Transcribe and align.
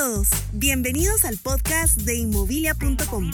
todos, 0.00 0.28
bienvenidos 0.54 1.26
al 1.26 1.36
podcast 1.36 1.98
de 1.98 2.16
inmobilia.com. 2.16 3.30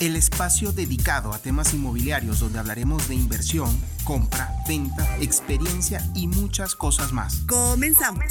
El 0.00 0.16
espacio 0.16 0.72
dedicado 0.72 1.34
a 1.34 1.38
temas 1.38 1.74
inmobiliarios 1.74 2.40
donde 2.40 2.58
hablaremos 2.58 3.06
de 3.06 3.16
inversión, 3.16 3.68
compra, 4.06 4.48
venta, 4.66 5.04
experiencia 5.20 6.00
y 6.14 6.26
muchas 6.26 6.74
cosas 6.74 7.12
más. 7.12 7.44
Comenzamos. 7.46 8.24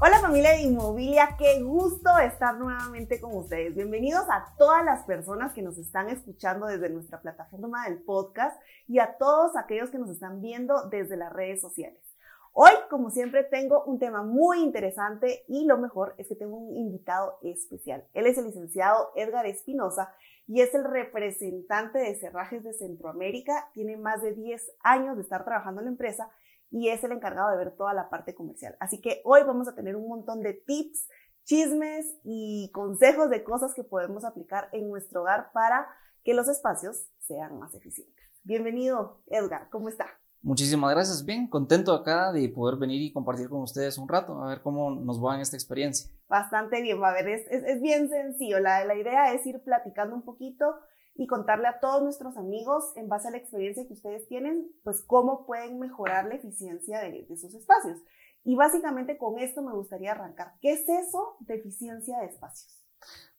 Hola 0.00 0.18
familia 0.18 0.50
de 0.50 0.62
Inmobilia, 0.62 1.36
qué 1.38 1.62
gusto 1.62 2.18
estar 2.18 2.58
nuevamente 2.58 3.20
con 3.20 3.36
ustedes. 3.36 3.76
Bienvenidos 3.76 4.24
a 4.28 4.52
todas 4.58 4.84
las 4.84 5.04
personas 5.04 5.52
que 5.52 5.62
nos 5.62 5.78
están 5.78 6.08
escuchando 6.08 6.66
desde 6.66 6.90
nuestra 6.90 7.22
plataforma 7.22 7.84
del 7.88 8.02
podcast 8.02 8.60
y 8.88 8.98
a 8.98 9.16
todos 9.16 9.56
aquellos 9.56 9.90
que 9.90 9.98
nos 9.98 10.10
están 10.10 10.40
viendo 10.40 10.88
desde 10.88 11.16
las 11.16 11.32
redes 11.32 11.60
sociales. 11.60 12.13
Hoy, 12.56 12.70
como 12.88 13.10
siempre, 13.10 13.42
tengo 13.42 13.82
un 13.82 13.98
tema 13.98 14.22
muy 14.22 14.60
interesante 14.60 15.44
y 15.48 15.66
lo 15.66 15.76
mejor 15.76 16.14
es 16.18 16.28
que 16.28 16.36
tengo 16.36 16.56
un 16.56 16.76
invitado 16.76 17.36
especial. 17.42 18.06
Él 18.14 18.28
es 18.28 18.38
el 18.38 18.44
licenciado 18.44 19.10
Edgar 19.16 19.44
Espinosa 19.46 20.14
y 20.46 20.60
es 20.60 20.72
el 20.72 20.84
representante 20.84 21.98
de 21.98 22.14
Cerrajes 22.14 22.62
de 22.62 22.72
Centroamérica. 22.72 23.70
Tiene 23.72 23.96
más 23.96 24.22
de 24.22 24.34
10 24.34 24.70
años 24.84 25.16
de 25.16 25.22
estar 25.22 25.44
trabajando 25.44 25.80
en 25.80 25.86
la 25.86 25.90
empresa 25.90 26.30
y 26.70 26.90
es 26.90 27.02
el 27.02 27.10
encargado 27.10 27.50
de 27.50 27.56
ver 27.56 27.74
toda 27.74 27.92
la 27.92 28.08
parte 28.08 28.36
comercial. 28.36 28.76
Así 28.78 29.00
que 29.00 29.20
hoy 29.24 29.42
vamos 29.42 29.66
a 29.66 29.74
tener 29.74 29.96
un 29.96 30.06
montón 30.06 30.40
de 30.40 30.52
tips, 30.52 31.08
chismes 31.42 32.06
y 32.22 32.70
consejos 32.72 33.30
de 33.30 33.42
cosas 33.42 33.74
que 33.74 33.82
podemos 33.82 34.24
aplicar 34.24 34.68
en 34.70 34.88
nuestro 34.88 35.22
hogar 35.22 35.50
para 35.52 35.88
que 36.22 36.34
los 36.34 36.46
espacios 36.46 37.08
sean 37.18 37.58
más 37.58 37.74
eficientes. 37.74 38.24
Bienvenido, 38.44 39.22
Edgar, 39.26 39.68
¿cómo 39.70 39.88
está? 39.88 40.06
Muchísimas 40.44 40.90
gracias, 40.90 41.24
bien, 41.24 41.48
contento 41.48 41.94
acá 41.94 42.30
de 42.30 42.50
poder 42.50 42.76
venir 42.78 43.00
y 43.00 43.14
compartir 43.14 43.48
con 43.48 43.62
ustedes 43.62 43.96
un 43.96 44.06
rato, 44.06 44.42
a 44.42 44.48
ver 44.48 44.60
cómo 44.60 44.90
nos 44.90 45.18
va 45.18 45.34
en 45.34 45.40
esta 45.40 45.56
experiencia. 45.56 46.10
Bastante 46.28 46.82
bien, 46.82 47.00
va 47.00 47.08
a 47.08 47.14
ver, 47.14 47.26
es, 47.28 47.46
es, 47.50 47.80
bien 47.80 48.10
sencillo, 48.10 48.60
la, 48.60 48.84
la, 48.84 48.94
idea 48.94 49.32
es 49.32 49.46
ir 49.46 49.62
platicando 49.64 50.14
un 50.14 50.22
poquito 50.22 50.66
y 51.14 51.26
contarle 51.26 51.66
a 51.66 51.80
todos 51.80 52.02
nuestros 52.02 52.36
amigos, 52.36 52.92
en 52.96 53.08
base 53.08 53.28
a 53.28 53.30
la 53.30 53.38
experiencia 53.38 53.86
que 53.86 53.94
ustedes 53.94 54.28
tienen, 54.28 54.70
pues 54.82 55.02
cómo 55.06 55.46
pueden 55.46 55.78
mejorar 55.78 56.26
la 56.26 56.34
eficiencia 56.34 57.00
de, 57.00 57.24
de 57.26 57.36
sus 57.38 57.54
espacios. 57.54 57.96
Y 58.44 58.54
básicamente 58.54 59.16
con 59.16 59.38
esto 59.38 59.62
me 59.62 59.72
gustaría 59.72 60.12
arrancar. 60.12 60.52
¿Qué 60.60 60.72
es 60.72 60.86
eso 60.86 61.38
de 61.40 61.54
eficiencia 61.54 62.18
de 62.18 62.26
espacios? 62.26 62.84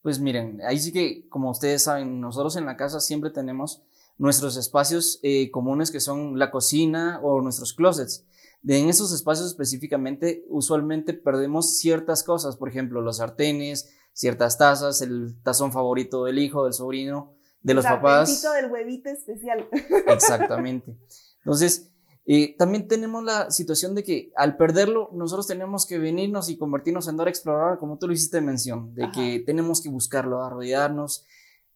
Pues 0.02 0.20
miren, 0.20 0.60
ahí 0.64 0.80
sí 0.80 0.92
que, 0.92 1.30
como 1.30 1.52
ustedes 1.52 1.84
saben, 1.84 2.20
nosotros 2.20 2.56
en 2.56 2.66
la 2.66 2.78
casa 2.78 3.00
siempre 3.00 3.30
tenemos 3.30 3.86
nuestros 4.18 4.58
espacios 4.58 5.20
eh, 5.24 5.52
comunes 5.52 5.92
que 5.92 6.00
son 6.00 6.40
la 6.40 6.52
cocina 6.52 7.20
o 7.24 7.42
nuestros 7.42 7.74
closets. 7.74 8.26
De 8.62 8.80
en 8.80 8.90
esos 8.90 9.14
espacios 9.14 9.48
específicamente, 9.48 10.44
usualmente 10.50 11.14
perdemos 11.14 11.78
ciertas 11.78 12.24
cosas, 12.24 12.58
por 12.58 12.68
ejemplo, 12.68 13.02
los 13.02 13.18
sartenes, 13.18 13.94
ciertas 14.14 14.58
tazas, 14.58 15.02
el 15.02 15.36
tazón 15.44 15.72
favorito 15.72 16.24
del 16.24 16.40
hijo, 16.40 16.64
del 16.64 16.74
sobrino, 16.74 17.34
de 17.62 17.74
los 17.74 17.86
papás. 17.86 18.42
del 18.42 18.72
huevito 18.72 19.10
especial. 19.10 19.68
Exactamente. 20.08 20.98
Entonces, 21.40 21.92
eh, 22.26 22.56
también 22.58 22.88
tenemos 22.88 23.24
la 23.24 23.52
situación 23.52 23.94
de 23.94 24.04
que 24.04 24.32
al 24.36 24.58
perderlo, 24.58 25.10
nosotros 25.14 25.46
tenemos 25.46 25.86
que 25.86 26.00
venirnos 26.00 26.50
y 26.50 26.58
convertirnos 26.58 27.08
en 27.08 27.18
Dora 27.18 27.30
Explorador, 27.30 27.78
como 27.78 28.00
tú 28.00 28.08
lo 28.08 28.14
hiciste 28.14 28.42
mención, 28.42 28.96
de 28.96 29.12
que 29.12 29.44
tenemos 29.46 29.82
que 29.82 29.90
buscarlo, 29.90 30.44
arrodillarnos, 30.44 31.26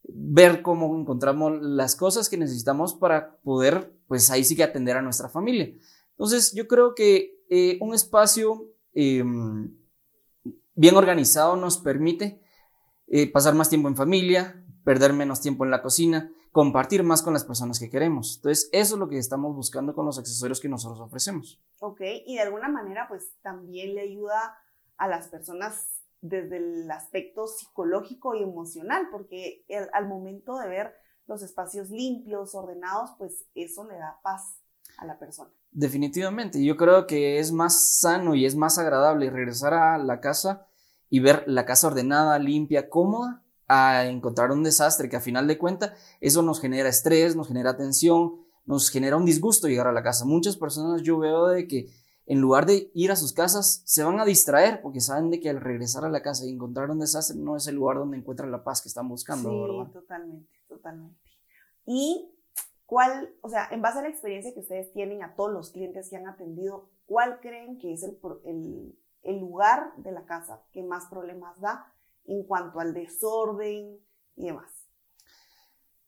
ver 0.02 0.62
cómo 0.62 0.98
encontramos 0.98 1.60
las 1.60 1.96
cosas 1.96 2.28
que 2.28 2.36
necesitamos 2.36 2.94
para 2.94 3.36
poder, 3.38 3.92
pues 4.06 4.30
ahí 4.30 4.44
sí 4.44 4.56
que 4.56 4.62
atender 4.62 4.96
a 4.96 5.02
nuestra 5.02 5.28
familia. 5.28 5.72
Entonces, 6.10 6.52
yo 6.52 6.66
creo 6.66 6.94
que 6.94 7.42
eh, 7.48 7.78
un 7.80 7.94
espacio 7.94 8.70
em, 8.92 9.74
bien 10.74 10.96
organizado 10.96 11.56
nos 11.56 11.78
permite 11.78 12.40
eh, 13.06 13.30
pasar 13.30 13.54
más 13.54 13.68
tiempo 13.68 13.88
en 13.88 13.96
familia, 13.96 14.64
perder 14.84 15.12
menos 15.12 15.40
tiempo 15.40 15.64
en 15.64 15.70
la 15.70 15.82
cocina, 15.82 16.32
compartir 16.52 17.02
más 17.02 17.22
con 17.22 17.32
las 17.32 17.44
personas 17.44 17.78
que 17.78 17.90
queremos. 17.90 18.36
Entonces, 18.36 18.68
eso 18.72 18.94
es 18.94 18.98
lo 18.98 19.08
que 19.08 19.18
estamos 19.18 19.54
buscando 19.54 19.94
con 19.94 20.06
los 20.06 20.18
accesorios 20.18 20.60
que 20.60 20.68
nosotros 20.68 21.00
ofrecemos. 21.00 21.60
Ok, 21.80 22.00
y 22.26 22.34
de 22.34 22.42
alguna 22.42 22.68
manera, 22.68 23.06
pues 23.08 23.32
también 23.42 23.94
le 23.94 24.02
ayuda 24.02 24.58
a 24.96 25.08
las 25.08 25.28
personas 25.28 25.99
desde 26.20 26.58
el 26.58 26.90
aspecto 26.90 27.46
psicológico 27.46 28.34
y 28.34 28.42
emocional, 28.42 29.08
porque 29.10 29.64
al 29.92 30.08
momento 30.08 30.58
de 30.58 30.68
ver 30.68 30.94
los 31.26 31.42
espacios 31.42 31.90
limpios, 31.90 32.54
ordenados, 32.54 33.10
pues 33.18 33.46
eso 33.54 33.84
le 33.84 33.96
da 33.96 34.18
paz 34.22 34.60
a 34.98 35.06
la 35.06 35.18
persona. 35.18 35.50
Definitivamente, 35.70 36.62
yo 36.64 36.76
creo 36.76 37.06
que 37.06 37.38
es 37.38 37.52
más 37.52 37.98
sano 37.98 38.34
y 38.34 38.44
es 38.44 38.56
más 38.56 38.78
agradable 38.78 39.30
regresar 39.30 39.72
a 39.72 39.98
la 39.98 40.20
casa 40.20 40.66
y 41.08 41.20
ver 41.20 41.44
la 41.46 41.64
casa 41.64 41.86
ordenada, 41.86 42.38
limpia, 42.38 42.90
cómoda, 42.90 43.44
a 43.68 44.06
encontrar 44.06 44.50
un 44.50 44.64
desastre 44.64 45.08
que 45.08 45.16
a 45.16 45.20
final 45.20 45.46
de 45.46 45.56
cuentas 45.56 45.92
eso 46.20 46.42
nos 46.42 46.60
genera 46.60 46.88
estrés, 46.88 47.36
nos 47.36 47.46
genera 47.46 47.76
tensión, 47.76 48.40
nos 48.66 48.90
genera 48.90 49.16
un 49.16 49.24
disgusto 49.24 49.68
llegar 49.68 49.86
a 49.86 49.92
la 49.92 50.02
casa. 50.02 50.24
Muchas 50.24 50.56
personas 50.56 51.02
yo 51.02 51.18
veo 51.18 51.46
de 51.46 51.68
que 51.68 51.88
en 52.30 52.40
lugar 52.40 52.64
de 52.64 52.92
ir 52.94 53.10
a 53.10 53.16
sus 53.16 53.32
casas, 53.32 53.82
se 53.86 54.04
van 54.04 54.20
a 54.20 54.24
distraer 54.24 54.80
porque 54.82 55.00
saben 55.00 55.30
de 55.30 55.40
que 55.40 55.50
al 55.50 55.60
regresar 55.60 56.04
a 56.04 56.08
la 56.08 56.22
casa 56.22 56.46
y 56.46 56.50
encontrar 56.50 56.88
un 56.88 57.00
desastre 57.00 57.36
no 57.36 57.56
es 57.56 57.66
el 57.66 57.74
lugar 57.74 57.96
donde 57.96 58.18
encuentran 58.18 58.52
la 58.52 58.62
paz 58.62 58.80
que 58.80 58.88
están 58.88 59.08
buscando, 59.08 59.50
sí, 59.50 59.92
totalmente, 59.92 60.48
totalmente. 60.68 61.18
Y 61.86 62.30
cuál, 62.86 63.34
o 63.40 63.48
sea, 63.48 63.66
en 63.72 63.82
base 63.82 63.98
a 63.98 64.02
la 64.02 64.10
experiencia 64.10 64.54
que 64.54 64.60
ustedes 64.60 64.92
tienen 64.92 65.24
a 65.24 65.34
todos 65.34 65.50
los 65.52 65.70
clientes 65.72 66.08
que 66.08 66.18
han 66.18 66.28
atendido, 66.28 66.88
¿cuál 67.04 67.40
creen 67.40 67.80
que 67.80 67.94
es 67.94 68.04
el, 68.04 68.16
el, 68.44 68.96
el 69.24 69.40
lugar 69.40 69.92
de 69.96 70.12
la 70.12 70.24
casa 70.24 70.62
que 70.70 70.84
más 70.84 71.06
problemas 71.06 71.60
da 71.60 71.92
en 72.26 72.44
cuanto 72.44 72.78
al 72.78 72.94
desorden 72.94 73.98
y 74.36 74.44
demás? 74.44 74.70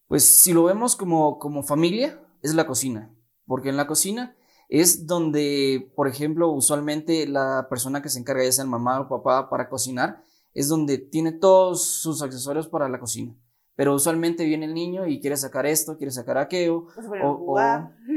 Pues 0.07 0.25
si 0.25 0.53
lo 0.53 0.63
vemos 0.63 0.95
como, 0.95 1.41
como 1.41 1.65
familia, 1.65 2.25
es 2.43 2.55
la 2.55 2.65
cocina, 2.65 3.13
porque 3.45 3.71
en 3.71 3.77
la 3.77 3.89
cocina 3.89 4.37
es 4.69 5.07
donde, 5.07 5.93
por 5.95 6.09
ejemplo, 6.09 6.51
usualmente 6.51 7.27
la 7.27 7.67
persona 7.69 8.03
que 8.03 8.09
se 8.09 8.19
encarga, 8.19 8.45
ya 8.45 8.53
sea 8.53 8.65
el 8.65 8.71
mamá 8.71 9.01
o 9.01 9.09
papá, 9.09 9.51
para 9.51 9.69
cocinar, 9.69 10.23
es 10.55 10.69
donde 10.69 10.99
tiene 10.99 11.33
todos 11.33 11.85
sus 11.85 12.23
accesorios 12.23 12.69
para 12.69 12.89
la 12.89 13.01
cocina. 13.01 13.35
Pero 13.75 13.95
usualmente 13.95 14.45
viene 14.45 14.67
el 14.67 14.75
niño 14.75 15.07
y 15.07 15.21
quiere 15.21 15.37
sacar 15.37 15.67
esto, 15.67 15.97
quiere 15.97 16.11
sacar 16.11 16.39
aquello. 16.39 16.87
O, 17.23 17.59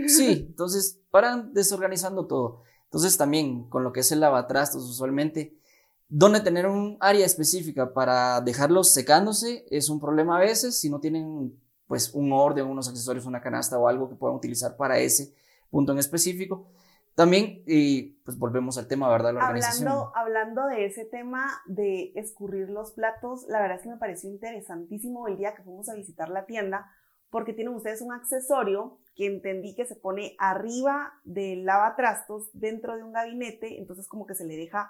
sí, 0.07 0.45
entonces 0.49 1.01
paran 1.11 1.53
desorganizando 1.53 2.27
todo. 2.27 2.63
Entonces 2.85 3.17
también 3.17 3.69
con 3.69 3.83
lo 3.83 3.93
que 3.93 4.01
es 4.01 4.11
el 4.11 4.19
lavatrastos, 4.19 4.83
usualmente, 4.83 5.57
donde 6.07 6.41
tener 6.41 6.67
un 6.67 6.97
área 6.99 7.25
específica 7.25 7.93
para 7.93 8.41
dejarlos 8.41 8.93
secándose 8.93 9.65
es 9.69 9.89
un 9.89 9.99
problema 9.99 10.37
a 10.37 10.41
veces 10.41 10.79
si 10.79 10.89
no 10.89 10.99
tienen 10.99 11.59
pues 11.87 12.13
un 12.13 12.31
orden, 12.31 12.67
unos 12.67 12.87
accesorios, 12.87 13.25
una 13.25 13.41
canasta 13.41 13.77
o 13.77 13.87
algo 13.87 14.09
que 14.09 14.15
puedan 14.15 14.35
utilizar 14.35 14.75
para 14.77 14.99
ese 14.99 15.33
punto 15.75 15.91
en 15.91 15.97
específico. 15.99 16.65
También, 17.15 17.63
y 17.67 18.21
pues 18.23 18.39
volvemos 18.39 18.77
al 18.77 18.87
tema, 18.87 19.09
¿verdad? 19.09 19.33
La 19.33 19.41
organización. 19.41 19.89
Hablando, 19.89 20.15
hablando 20.15 20.67
de 20.67 20.85
ese 20.85 21.03
tema 21.03 21.49
de 21.65 22.13
escurrir 22.15 22.69
los 22.69 22.93
platos, 22.93 23.45
la 23.49 23.59
verdad 23.59 23.75
es 23.77 23.83
que 23.83 23.89
me 23.89 23.97
pareció 23.97 24.29
interesantísimo 24.29 25.27
el 25.27 25.35
día 25.35 25.53
que 25.53 25.63
fuimos 25.63 25.89
a 25.89 25.95
visitar 25.95 26.29
la 26.29 26.45
tienda, 26.45 26.89
porque 27.29 27.51
tienen 27.51 27.73
ustedes 27.73 28.01
un 28.01 28.13
accesorio 28.13 28.99
que 29.15 29.25
entendí 29.25 29.75
que 29.75 29.85
se 29.85 29.97
pone 29.97 30.37
arriba 30.39 31.11
del 31.25 31.65
lavatrastos 31.65 32.49
dentro 32.53 32.95
de 32.95 33.03
un 33.03 33.11
gabinete, 33.11 33.77
entonces 33.77 34.07
como 34.07 34.25
que 34.25 34.35
se 34.35 34.45
le 34.45 34.55
deja 34.55 34.89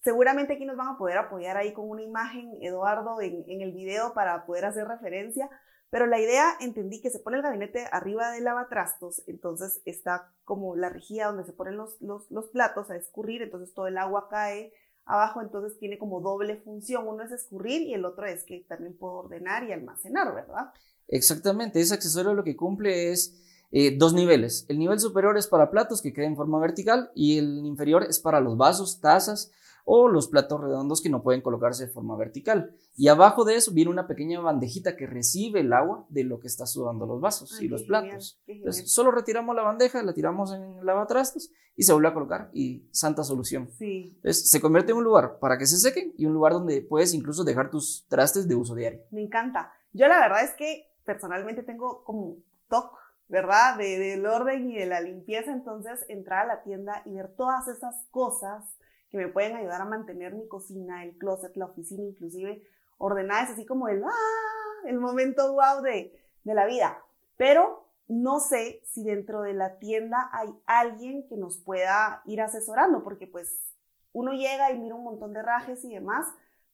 Seguramente 0.00 0.52
aquí 0.52 0.64
nos 0.64 0.76
van 0.76 0.94
a 0.94 0.96
poder 0.96 1.18
apoyar 1.18 1.56
ahí 1.56 1.72
con 1.72 1.90
una 1.90 2.02
imagen, 2.02 2.56
Eduardo, 2.60 3.20
en, 3.20 3.44
en, 3.48 3.62
el 3.62 3.72
video 3.72 4.14
para 4.14 4.46
poder 4.46 4.64
hacer 4.64 4.86
referencia, 4.86 5.50
pero 5.90 6.06
la 6.06 6.20
idea, 6.20 6.54
entendí 6.60 7.00
que 7.00 7.10
se 7.10 7.18
pone 7.18 7.38
el 7.38 7.42
gabinete 7.42 7.86
arriba 7.92 8.30
del 8.30 8.44
lavatrastos, 8.44 9.22
entonces 9.26 9.80
está 9.86 10.32
como 10.44 10.76
la 10.76 10.90
rejilla 10.90 11.28
donde 11.28 11.44
se 11.44 11.52
ponen 11.52 11.76
los, 11.76 11.96
los, 12.00 12.48
platos 12.48 12.90
a 12.90 12.96
escurrir, 12.96 13.42
entonces 13.42 13.72
todo 13.72 13.86
el 13.86 13.96
agua 13.96 14.28
cae 14.28 14.72
abajo, 15.06 15.40
entonces 15.40 15.78
tiene 15.78 15.98
como 15.98 16.20
doble 16.20 16.56
función. 16.56 17.08
Uno 17.08 17.24
es 17.24 17.32
escurrir 17.32 17.82
y 17.82 17.94
el 17.94 18.04
otro 18.04 18.26
es 18.26 18.44
que 18.44 18.66
también 18.68 18.96
puedo 18.96 19.14
ordenar 19.14 19.64
y 19.64 19.72
almacenar, 19.72 20.34
¿verdad? 20.34 20.72
Exactamente, 21.08 21.80
ese 21.80 21.94
accesorio 21.94 22.34
lo 22.34 22.44
que 22.44 22.56
cumple 22.56 23.10
es 23.10 23.34
eh, 23.70 23.96
dos 23.96 24.12
niveles. 24.12 24.66
El 24.68 24.78
nivel 24.78 25.00
superior 25.00 25.38
es 25.38 25.46
para 25.46 25.70
platos 25.70 26.02
que 26.02 26.12
queden 26.12 26.32
en 26.32 26.36
forma 26.36 26.58
vertical 26.58 27.10
y 27.14 27.38
el 27.38 27.64
inferior 27.64 28.04
es 28.04 28.18
para 28.18 28.40
los 28.40 28.58
vasos, 28.58 29.00
tazas 29.00 29.50
o 29.90 30.06
los 30.06 30.28
platos 30.28 30.60
redondos 30.60 31.00
que 31.00 31.08
no 31.08 31.22
pueden 31.22 31.40
colocarse 31.40 31.86
de 31.86 31.92
forma 31.92 32.14
vertical. 32.14 32.74
Y 32.94 33.08
abajo 33.08 33.46
de 33.46 33.56
eso 33.56 33.72
viene 33.72 33.90
una 33.90 34.06
pequeña 34.06 34.38
bandejita 34.38 34.96
que 34.96 35.06
recibe 35.06 35.60
el 35.60 35.72
agua 35.72 36.04
de 36.10 36.24
lo 36.24 36.40
que 36.40 36.46
está 36.46 36.66
sudando 36.66 37.06
los 37.06 37.22
vasos 37.22 37.58
y 37.62 37.68
los 37.68 37.84
platos. 37.84 38.38
Entonces, 38.46 38.92
solo 38.92 39.10
retiramos 39.10 39.56
la 39.56 39.62
bandeja, 39.62 40.02
la 40.02 40.12
tiramos 40.12 40.52
en 40.52 40.62
el 40.62 40.84
lavatrastos 40.84 41.50
y 41.74 41.84
se 41.84 41.94
vuelve 41.94 42.08
a 42.08 42.12
colocar 42.12 42.50
y 42.52 42.86
santa 42.90 43.24
solución. 43.24 43.70
Sí. 43.78 44.12
Entonces, 44.16 44.50
se 44.50 44.60
convierte 44.60 44.92
en 44.92 44.98
un 44.98 45.04
lugar 45.04 45.38
para 45.38 45.56
que 45.56 45.64
se 45.64 45.78
sequen 45.78 46.12
y 46.18 46.26
un 46.26 46.34
lugar 46.34 46.52
donde 46.52 46.82
puedes 46.82 47.14
incluso 47.14 47.42
dejar 47.42 47.70
tus 47.70 48.04
trastes 48.10 48.46
de 48.46 48.56
uso 48.56 48.74
diario. 48.74 49.00
Me 49.10 49.22
encanta. 49.22 49.72
Yo 49.94 50.06
la 50.06 50.20
verdad 50.20 50.44
es 50.44 50.52
que 50.52 50.84
personalmente 51.06 51.62
tengo 51.62 52.04
como 52.04 52.36
toque 52.68 52.94
¿verdad? 53.28 53.76
De, 53.76 53.98
del 53.98 54.24
orden 54.24 54.70
y 54.70 54.78
de 54.78 54.86
la 54.86 55.02
limpieza, 55.02 55.52
entonces 55.52 56.04
entrar 56.08 56.44
a 56.44 56.54
la 56.54 56.62
tienda 56.62 57.02
y 57.04 57.12
ver 57.12 57.28
todas 57.36 57.68
esas 57.68 58.06
cosas 58.10 58.64
que 59.10 59.18
me 59.18 59.28
pueden 59.28 59.56
ayudar 59.56 59.80
a 59.80 59.86
mantener 59.86 60.34
mi 60.34 60.46
cocina, 60.48 61.04
el 61.04 61.16
closet, 61.16 61.56
la 61.56 61.66
oficina, 61.66 62.02
inclusive 62.02 62.62
ordenada. 62.98 63.44
Es 63.44 63.50
así 63.50 63.66
como 63.66 63.88
el, 63.88 64.02
¡ah! 64.04 64.86
el 64.86 64.98
momento 64.98 65.52
wow 65.52 65.82
de, 65.82 66.12
de 66.44 66.54
la 66.54 66.66
vida. 66.66 67.02
Pero 67.36 67.88
no 68.08 68.40
sé 68.40 68.82
si 68.84 69.04
dentro 69.04 69.42
de 69.42 69.54
la 69.54 69.78
tienda 69.78 70.30
hay 70.32 70.48
alguien 70.66 71.26
que 71.28 71.36
nos 71.36 71.58
pueda 71.58 72.22
ir 72.24 72.40
asesorando, 72.40 73.04
porque 73.04 73.26
pues 73.26 73.74
uno 74.12 74.32
llega 74.32 74.72
y 74.72 74.78
mira 74.78 74.94
un 74.94 75.04
montón 75.04 75.32
de 75.32 75.42
rajes 75.42 75.84
y 75.84 75.94
demás, 75.94 76.26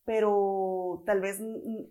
pero 0.05 1.03
tal 1.07 1.21
vez 1.21 1.41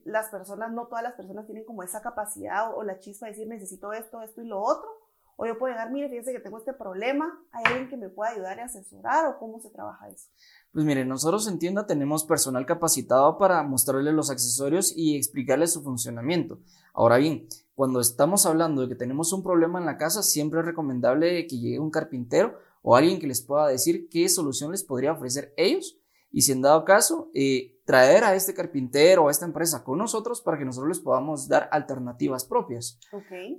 las 0.06 0.30
personas, 0.30 0.72
no 0.72 0.88
todas 0.88 1.04
las 1.04 1.14
personas 1.14 1.46
tienen 1.46 1.66
como 1.66 1.84
esa 1.84 2.02
capacidad 2.02 2.76
o 2.76 2.84
la 2.84 3.00
chispa 3.00 3.26
de 3.26 3.34
decir 3.34 3.48
necesito 3.48 3.92
esto, 3.92 4.22
esto 4.22 4.42
y 4.42 4.48
lo 4.48 4.62
otro. 4.62 4.90
O 5.36 5.46
yo 5.46 5.58
puedo 5.58 5.74
llegar, 5.74 5.92
mire, 5.92 6.10
fíjense 6.10 6.32
que 6.32 6.40
tengo 6.40 6.58
este 6.58 6.74
problema, 6.74 7.42
¿hay 7.52 7.64
alguien 7.66 7.90
que 7.90 7.98
me 7.98 8.10
pueda 8.10 8.32
ayudar 8.32 8.58
y 8.58 8.62
asesorar 8.62 9.26
o 9.28 9.40
cómo 9.40 9.60
se 9.60 9.70
trabaja 9.70 10.08
eso? 10.10 10.30
Pues 10.72 10.86
mire, 10.86 11.06
nosotros 11.06 11.48
en 11.48 11.60
tienda 11.60 11.88
tenemos 11.88 12.24
personal 12.24 12.66
capacitado 12.66 13.38
para 13.38 13.64
mostrarle 13.64 14.12
los 14.12 14.30
accesorios 14.30 14.94
y 14.96 15.16
explicarle 15.16 15.68
su 15.68 15.82
funcionamiento. 15.82 16.60
Ahora 16.94 17.18
bien, 17.18 17.48
cuando 17.76 18.00
estamos 18.00 18.46
hablando 18.46 18.84
de 18.84 18.90
que 18.90 18.96
tenemos 18.96 19.34
un 19.34 19.42
problema 19.42 19.80
en 19.80 19.86
la 19.86 19.98
casa, 19.98 20.22
siempre 20.22 20.60
es 20.60 20.66
recomendable 20.66 21.48
que 21.48 21.58
llegue 21.58 21.80
un 21.80 21.90
carpintero 21.90 22.60
o 22.84 22.96
alguien 22.96 23.20
que 23.20 23.28
les 23.28 23.42
pueda 23.42 23.68
decir 23.68 24.10
qué 24.10 24.30
solución 24.30 24.72
les 24.72 24.84
podría 24.84 25.14
ofrecer 25.14 25.54
ellos 25.58 25.98
y 26.34 26.42
si 26.42 26.52
en 26.52 26.64
dado 26.64 26.84
caso, 26.84 27.30
eh, 27.36 27.80
traer 27.86 28.24
a 28.24 28.34
este 28.34 28.56
carpintero 28.56 29.24
o 29.24 29.28
a 29.28 29.32
esta 29.32 29.46
empresa 29.46 29.84
con 29.84 30.00
nosotros 30.00 30.42
para 30.42 30.58
que 30.58 30.66
nosotros 30.66 30.90
les 30.90 31.00
podamos 31.00 31.48
dar 31.48 31.70
alternativas 31.72 32.44
propias. 32.44 33.00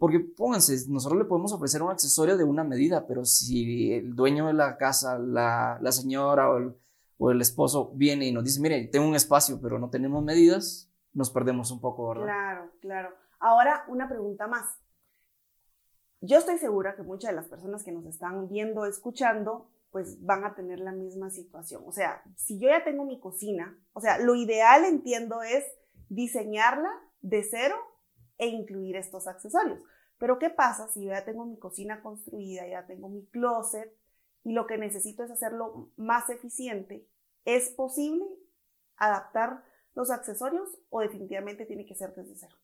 Porque 0.00 0.18
pónganse, 0.18 0.74
nosotros 0.88 1.20
le 1.20 1.26
podemos 1.26 1.52
ofrecer 1.52 1.82
un 1.82 1.90
accesorio 1.90 2.36
de 2.36 2.42
una 2.42 2.64
medida, 2.64 3.06
pero 3.06 3.24
si 3.24 3.92
el 3.92 4.16
dueño 4.16 4.48
de 4.48 4.54
la 4.54 4.76
casa, 4.76 5.20
la, 5.20 5.78
la 5.80 5.92
señora 5.92 6.50
o 6.50 6.56
el, 6.56 6.74
o 7.18 7.30
el, 7.30 7.40
esposo 7.40 7.92
viene 7.94 8.26
y 8.26 8.32
nos 8.32 8.42
dice, 8.42 8.60
mire, 8.60 8.84
tengo 8.88 9.06
un 9.06 9.14
espacio, 9.14 9.60
pero 9.62 9.78
no 9.78 9.88
tenemos 9.88 10.24
medidas, 10.24 10.90
nos 11.12 11.30
perdemos 11.30 11.70
un 11.70 11.80
poco, 11.80 12.08
¿verdad? 12.08 12.24
Claro, 12.24 12.70
claro. 12.80 13.14
Ahora, 13.38 13.84
una 13.86 14.08
pregunta 14.08 14.48
más. 14.48 14.80
Yo 16.20 16.38
estoy 16.38 16.58
segura 16.58 16.96
que 16.96 17.02
muchas 17.02 17.30
de 17.30 17.36
las 17.36 17.46
personas 17.46 17.84
que 17.84 17.92
nos 17.92 18.04
están 18.06 18.48
viendo, 18.48 18.84
escuchando, 18.84 19.68
pues 19.94 20.20
van 20.24 20.42
a 20.44 20.56
tener 20.56 20.80
la 20.80 20.90
misma 20.90 21.30
situación. 21.30 21.84
O 21.86 21.92
sea, 21.92 22.20
si 22.34 22.58
yo 22.58 22.68
ya 22.68 22.82
tengo 22.82 23.04
mi 23.04 23.20
cocina, 23.20 23.78
o 23.92 24.00
sea, 24.00 24.18
lo 24.18 24.34
ideal 24.34 24.84
entiendo 24.84 25.44
es 25.44 25.62
diseñarla 26.08 26.90
de 27.20 27.44
cero 27.48 27.76
e 28.36 28.48
incluir 28.48 28.96
estos 28.96 29.28
accesorios. 29.28 29.78
Pero 30.18 30.40
¿qué 30.40 30.50
pasa 30.50 30.88
si 30.88 31.04
yo 31.04 31.10
ya 31.10 31.24
tengo 31.24 31.46
mi 31.46 31.60
cocina 31.60 32.02
construida, 32.02 32.66
ya 32.66 32.84
tengo 32.88 33.08
mi 33.08 33.24
closet 33.26 33.96
y 34.42 34.52
lo 34.52 34.66
que 34.66 34.78
necesito 34.78 35.22
es 35.22 35.30
hacerlo 35.30 35.92
más 35.96 36.28
eficiente? 36.28 37.08
¿Es 37.44 37.68
posible 37.70 38.24
adaptar 38.96 39.62
los 39.94 40.10
accesorios 40.10 40.76
o 40.90 41.02
definitivamente 41.02 41.66
tiene 41.66 41.86
que 41.86 41.94
ser 41.94 42.12
desde 42.16 42.34
cero? 42.34 42.56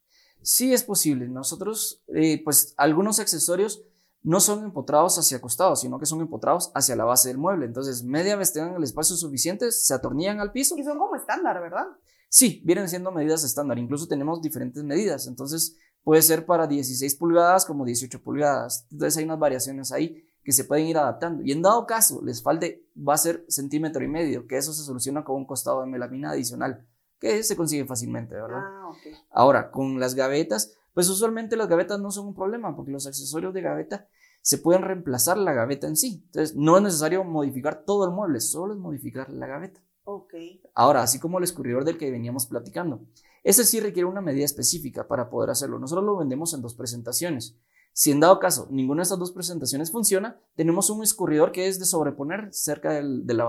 Sí 0.42 0.74
es 0.74 0.82
posible. 0.82 1.28
Nosotros, 1.28 2.02
eh, 2.08 2.42
pues 2.42 2.74
algunos 2.76 3.20
accesorios 3.20 3.84
no 4.22 4.40
son 4.40 4.64
empotrados 4.64 5.18
hacia 5.18 5.40
costados, 5.40 5.80
sino 5.80 5.98
que 5.98 6.06
son 6.06 6.20
empotrados 6.20 6.70
hacia 6.74 6.96
la 6.96 7.04
base 7.04 7.28
del 7.28 7.38
mueble. 7.38 7.66
Entonces, 7.66 8.02
media 8.04 8.36
vez 8.36 8.52
tengan 8.52 8.74
el 8.74 8.84
espacio 8.84 9.16
suficiente, 9.16 9.72
se 9.72 9.94
atornillan 9.94 10.40
al 10.40 10.52
piso. 10.52 10.76
Y 10.76 10.84
son 10.84 10.98
como 10.98 11.16
estándar, 11.16 11.60
¿verdad? 11.60 11.86
Sí, 12.28 12.62
vienen 12.64 12.88
siendo 12.88 13.10
medidas 13.12 13.44
estándar. 13.44 13.78
Incluso 13.78 14.06
tenemos 14.06 14.42
diferentes 14.42 14.84
medidas. 14.84 15.26
Entonces, 15.26 15.76
puede 16.04 16.22
ser 16.22 16.44
para 16.44 16.66
16 16.66 17.14
pulgadas 17.16 17.64
como 17.64 17.84
18 17.84 18.22
pulgadas. 18.22 18.86
Entonces, 18.90 19.16
hay 19.16 19.24
unas 19.24 19.38
variaciones 19.38 19.90
ahí 19.90 20.22
que 20.44 20.52
se 20.52 20.64
pueden 20.64 20.86
ir 20.86 20.98
adaptando. 20.98 21.42
Y 21.42 21.52
en 21.52 21.62
dado 21.62 21.86
caso 21.86 22.20
les 22.22 22.42
falte, 22.42 22.84
va 22.96 23.14
a 23.14 23.18
ser 23.18 23.44
centímetro 23.48 24.02
y 24.04 24.08
medio, 24.08 24.46
que 24.46 24.56
eso 24.56 24.72
se 24.72 24.82
soluciona 24.82 25.24
con 25.24 25.36
un 25.36 25.46
costado 25.46 25.80
de 25.80 25.86
melamina 25.86 26.30
adicional, 26.30 26.86
que 27.18 27.42
se 27.42 27.56
consigue 27.56 27.84
fácilmente, 27.84 28.34
¿verdad? 28.34 28.60
Ah, 28.62 28.90
Ahora, 29.30 29.70
con 29.70 30.00
las 30.00 30.14
gavetas, 30.14 30.72
pues 31.00 31.08
usualmente 31.08 31.56
las 31.56 31.66
gavetas 31.66 31.98
no 31.98 32.10
son 32.10 32.26
un 32.26 32.34
problema 32.34 32.76
porque 32.76 32.92
los 32.92 33.06
accesorios 33.06 33.54
de 33.54 33.62
gaveta 33.62 34.06
se 34.42 34.58
pueden 34.58 34.82
reemplazar 34.82 35.38
la 35.38 35.54
gaveta 35.54 35.86
en 35.86 35.96
sí. 35.96 36.24
Entonces, 36.26 36.54
no 36.54 36.76
es 36.76 36.82
necesario 36.82 37.24
modificar 37.24 37.86
todo 37.86 38.04
el 38.04 38.10
mueble, 38.10 38.38
solo 38.38 38.74
es 38.74 38.78
modificar 38.78 39.30
la 39.30 39.46
gaveta. 39.46 39.82
Ok. 40.04 40.34
Ahora, 40.74 41.02
así 41.02 41.18
como 41.18 41.38
el 41.38 41.44
escurridor 41.44 41.86
del 41.86 41.96
que 41.96 42.10
veníamos 42.10 42.44
platicando. 42.44 43.00
Ese 43.42 43.64
sí 43.64 43.80
requiere 43.80 44.10
una 44.10 44.20
medida 44.20 44.44
específica 44.44 45.08
para 45.08 45.30
poder 45.30 45.48
hacerlo. 45.48 45.78
Nosotros 45.78 46.04
lo 46.04 46.18
vendemos 46.18 46.52
en 46.52 46.60
dos 46.60 46.74
presentaciones. 46.74 47.56
Si 47.94 48.10
en 48.10 48.20
dado 48.20 48.38
caso 48.38 48.68
ninguna 48.70 49.00
de 49.00 49.04
estas 49.04 49.18
dos 49.18 49.32
presentaciones 49.32 49.90
funciona, 49.90 50.38
tenemos 50.54 50.90
un 50.90 51.02
escurridor 51.02 51.50
que 51.50 51.66
es 51.66 51.78
de 51.78 51.86
sobreponer 51.86 52.52
cerca 52.52 52.92
del, 52.92 53.26
del 53.26 53.40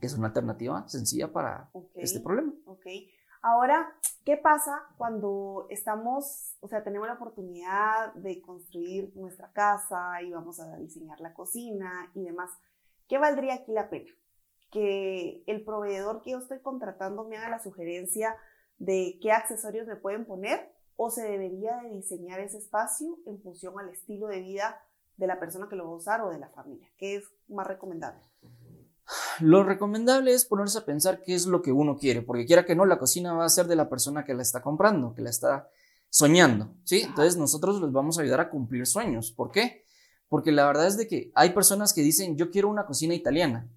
que 0.00 0.06
es 0.06 0.14
una 0.14 0.28
alternativa 0.28 0.86
sencilla 0.86 1.32
para 1.32 1.68
este 1.96 2.20
problema. 2.20 2.52
Ok. 2.64 2.86
Ahora, 3.42 3.94
¿qué 4.24 4.36
pasa 4.36 4.82
cuando 4.96 5.66
estamos, 5.70 6.56
o 6.60 6.68
sea, 6.68 6.82
tenemos 6.82 7.06
la 7.06 7.14
oportunidad 7.14 8.14
de 8.14 8.40
construir 8.42 9.12
nuestra 9.16 9.52
casa 9.52 10.22
y 10.22 10.30
vamos 10.32 10.60
a 10.60 10.76
diseñar 10.76 11.20
la 11.20 11.34
cocina 11.34 12.10
y 12.14 12.24
demás? 12.24 12.50
¿Qué 13.08 13.18
valdría 13.18 13.54
aquí 13.54 13.72
la 13.72 13.88
pena? 13.88 14.10
Que 14.70 15.44
el 15.46 15.64
proveedor 15.64 16.22
que 16.22 16.32
yo 16.32 16.38
estoy 16.38 16.60
contratando 16.60 17.24
me 17.24 17.36
haga 17.36 17.50
la 17.50 17.62
sugerencia 17.62 18.36
de 18.78 19.18
qué 19.22 19.32
accesorios 19.32 19.86
me 19.86 19.96
pueden 19.96 20.24
poner 20.24 20.72
o 20.96 21.10
se 21.10 21.22
debería 21.22 21.76
de 21.82 21.90
diseñar 21.90 22.40
ese 22.40 22.58
espacio 22.58 23.18
en 23.26 23.40
función 23.40 23.78
al 23.78 23.90
estilo 23.90 24.26
de 24.26 24.40
vida 24.40 24.80
de 25.16 25.26
la 25.26 25.38
persona 25.38 25.68
que 25.68 25.76
lo 25.76 25.86
va 25.86 25.92
a 25.92 25.96
usar 25.96 26.20
o 26.22 26.30
de 26.30 26.38
la 26.38 26.48
familia. 26.48 26.88
¿Qué 26.96 27.16
es 27.16 27.30
más 27.48 27.66
recomendable? 27.66 28.22
Lo 29.40 29.64
recomendable 29.64 30.32
es 30.32 30.44
ponerse 30.44 30.78
a 30.78 30.84
pensar 30.84 31.22
qué 31.22 31.34
es 31.34 31.46
lo 31.46 31.62
que 31.62 31.72
uno 31.72 31.96
quiere, 31.96 32.22
porque 32.22 32.46
quiera 32.46 32.64
que 32.64 32.74
no, 32.74 32.84
la 32.86 32.98
cocina 32.98 33.32
va 33.32 33.44
a 33.44 33.48
ser 33.48 33.66
de 33.66 33.76
la 33.76 33.88
persona 33.88 34.24
que 34.24 34.34
la 34.34 34.42
está 34.42 34.62
comprando, 34.62 35.14
que 35.14 35.22
la 35.22 35.30
está 35.30 35.68
soñando, 36.08 36.74
¿sí? 36.84 37.02
Entonces 37.02 37.36
nosotros 37.36 37.80
les 37.80 37.92
vamos 37.92 38.18
a 38.18 38.22
ayudar 38.22 38.40
a 38.40 38.50
cumplir 38.50 38.86
sueños. 38.86 39.32
¿Por 39.32 39.50
qué? 39.50 39.84
Porque 40.28 40.52
la 40.52 40.66
verdad 40.66 40.86
es 40.86 40.96
de 40.96 41.06
que 41.06 41.30
hay 41.34 41.50
personas 41.50 41.92
que 41.92 42.02
dicen, 42.02 42.36
yo 42.36 42.50
quiero 42.50 42.68
una 42.68 42.86
cocina 42.86 43.14
italiana. 43.14 43.68